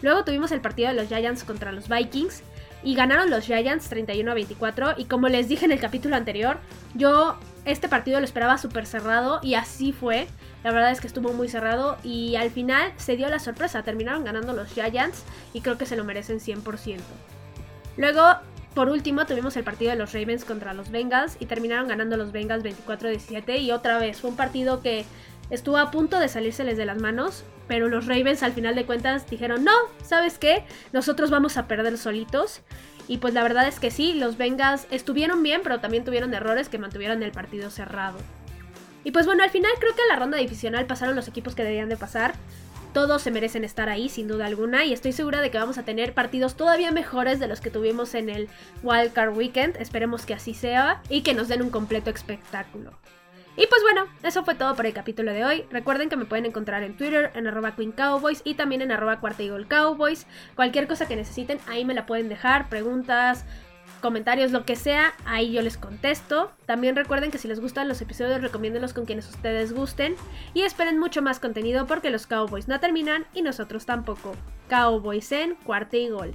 Luego 0.01 0.25
tuvimos 0.25 0.53
el 0.53 0.63
partido 0.63 0.89
de 0.89 0.95
los 0.95 1.09
Giants 1.09 1.45
contra 1.45 1.71
los 1.71 1.89
Vikings. 1.89 2.43
Y 2.83 2.97
ganaron 2.97 3.31
los 3.31 3.45
Giants 3.45 3.89
31 3.91 4.29
a 4.29 4.35
24. 4.35 4.95
Y 4.97 5.05
como 5.05 5.29
les 5.29 5.49
dije 5.49 5.67
en 5.67 5.73
el 5.73 5.79
capítulo 5.79 6.17
anterior, 6.17 6.59
yo 6.95 7.37
este 7.67 7.89
partido 7.89 8.19
lo 8.19 8.25
esperaba 8.25 8.57
súper 8.57 8.87
cerrado. 8.87 9.39
Y 9.43 9.55
así 9.55 9.93
fue. 9.93 10.27
La 10.65 10.73
verdad 10.73 10.93
es 10.93 11.01
que 11.01 11.07
estuvo 11.07 11.35
muy 11.35 11.49
cerrado. 11.49 11.99
Y 12.03 12.37
al 12.37 12.51
final 12.51 12.91
se 12.97 13.17
dio 13.17 13.29
la 13.29 13.39
sorpresa. 13.39 13.83
Terminaron 13.83 14.25
ganando 14.25 14.55
los 14.55 14.73
Giants. 14.73 15.25
Y 15.53 15.61
creo 15.61 15.77
que 15.77 15.85
se 15.85 15.95
lo 15.95 16.05
merecen 16.05 16.41
100%. 16.41 17.01
Luego 17.99 18.39
por 18.75 18.89
último, 18.89 19.27
tuvimos 19.27 19.57
el 19.57 19.65
partido 19.65 19.91
de 19.91 19.97
los 19.97 20.13
Ravens 20.13 20.45
contra 20.45 20.73
los 20.73 20.91
Bengals 20.91 21.37
y 21.41 21.47
terminaron 21.47 21.89
ganando 21.89 22.17
los 22.17 22.33
Bengals 22.33 22.65
24-17 22.65 23.61
y 23.61 23.71
otra 23.71 23.99
vez 23.99 24.21
fue 24.21 24.31
un 24.31 24.37
partido 24.37 24.81
que 24.81 25.05
estuvo 25.51 25.77
a 25.77 25.91
punto 25.91 26.19
de 26.19 26.29
salírseles 26.29 26.79
de 26.79 26.87
las 26.87 26.99
manos, 26.99 27.45
pero 27.69 27.89
los 27.89 28.07
Ravens 28.07 28.43
al 28.43 28.53
final 28.53 28.75
de 28.75 28.87
cuentas 28.87 29.29
dijeron, 29.29 29.65
no, 29.65 29.73
¿sabes 30.03 30.39
qué? 30.39 30.65
Nosotros 30.93 31.31
vamos 31.31 31.57
a 31.57 31.69
perder 31.69 31.99
solitos. 31.99 32.63
Y 33.09 33.19
pues 33.19 33.35
la 33.35 33.43
verdad 33.43 33.67
es 33.67 33.81
que 33.81 33.91
sí, 33.91 34.15
los 34.15 34.39
Bengals 34.39 34.87
estuvieron 34.91 35.43
bien, 35.43 35.61
pero 35.63 35.81
también 35.81 36.05
tuvieron 36.05 36.33
errores 36.33 36.69
que 36.69 36.79
mantuvieron 36.79 37.23
el 37.23 37.33
partido 37.33 37.69
cerrado. 37.69 38.17
Y 39.05 39.11
pues 39.11 39.27
bueno, 39.27 39.43
al 39.43 39.51
final 39.51 39.73
creo 39.81 39.95
que 39.95 40.03
a 40.03 40.15
la 40.15 40.19
ronda 40.19 40.39
divisional 40.39 40.87
pasaron 40.87 41.17
los 41.17 41.29
equipos 41.29 41.55
que 41.55 41.65
debían 41.65 41.89
de 41.89 41.97
pasar 41.97 42.35
todos 42.93 43.23
se 43.23 43.31
merecen 43.31 43.65
estar 43.65 43.89
ahí 43.89 44.09
sin 44.09 44.29
duda 44.29 44.47
alguna 44.47 44.85
y 44.85 44.93
estoy 44.93 45.13
segura 45.13 45.41
de 45.41 45.51
que 45.51 45.59
vamos 45.59 45.79
a 45.79 45.85
tener 45.85 46.15
partidos 46.15 46.57
todavía 46.57 46.91
mejores 46.91 47.41
de 47.41 47.49
los 47.49 47.61
que 47.61 47.71
tuvimos 47.71 48.15
en 48.15 48.29
el 48.29 48.49
Wildcard 48.83 49.37
Weekend. 49.37 49.77
Esperemos 49.79 50.27
que 50.27 50.35
así 50.35 50.55
sea 50.55 51.03
y 51.09 51.23
que 51.23 51.35
nos 51.35 51.49
den 51.49 51.63
un 51.63 51.71
completo 51.71 52.11
espectáculo. 52.11 52.93
Y 53.57 53.67
pues 53.67 53.83
bueno, 53.83 54.07
eso 54.23 54.45
fue 54.45 54.55
todo 54.55 54.75
por 54.75 54.87
el 54.87 54.95
capítulo 54.95 55.33
de 55.33 55.45
hoy. 55.45 55.65
Recuerden 55.71 56.09
que 56.09 56.17
me 56.17 56.25
pueden 56.25 56.47
encontrar 56.47 56.83
en 56.83 56.97
Twitter, 56.97 57.31
en 57.35 57.47
arroba 57.47 57.77
Queen 57.77 57.93
Cowboys 57.93 58.41
y 58.45 58.55
también 58.55 58.81
en 58.81 58.93
arroba 58.93 59.21
Cuarta 59.21 59.43
Cowboys. 59.69 60.27
Cualquier 60.55 60.89
cosa 60.89 61.07
que 61.07 61.17
necesiten, 61.17 61.59
ahí 61.69 61.85
me 61.85 61.93
la 61.93 62.07
pueden 62.07 62.31
dejar, 62.31 62.71
preguntas, 62.71 63.45
comentarios, 64.03 64.53
lo 64.53 64.67
que 64.67 64.77
sea, 64.77 65.15
ahí 65.25 65.53
yo 65.53 65.63
les 65.63 65.79
contesto. 65.79 66.53
También 66.67 66.95
recuerden 66.95 67.31
que 67.31 67.39
si 67.39 67.49
les 67.49 67.61
gustan 67.61 67.89
los 67.89 68.03
episodios, 68.03 68.43
recomiéndenlos 68.43 68.93
con 68.93 69.07
quienes 69.07 69.31
ustedes 69.31 69.73
gusten. 69.73 70.17
Y 70.53 70.63
esperen 70.63 70.99
mucho 70.99 71.23
más 71.23 71.41
contenido 71.41 71.87
porque 71.87 72.11
los 72.11 72.27
Cowboys 72.27 72.69
no 72.69 72.79
terminan 72.81 73.25
y 73.33 73.41
nosotros 73.41 73.87
tampoco. 73.87 74.35
Cowboys 74.69 75.33
en 75.33 75.55
cuarta 75.55 75.97
y 75.97 76.11
gol. 76.11 76.35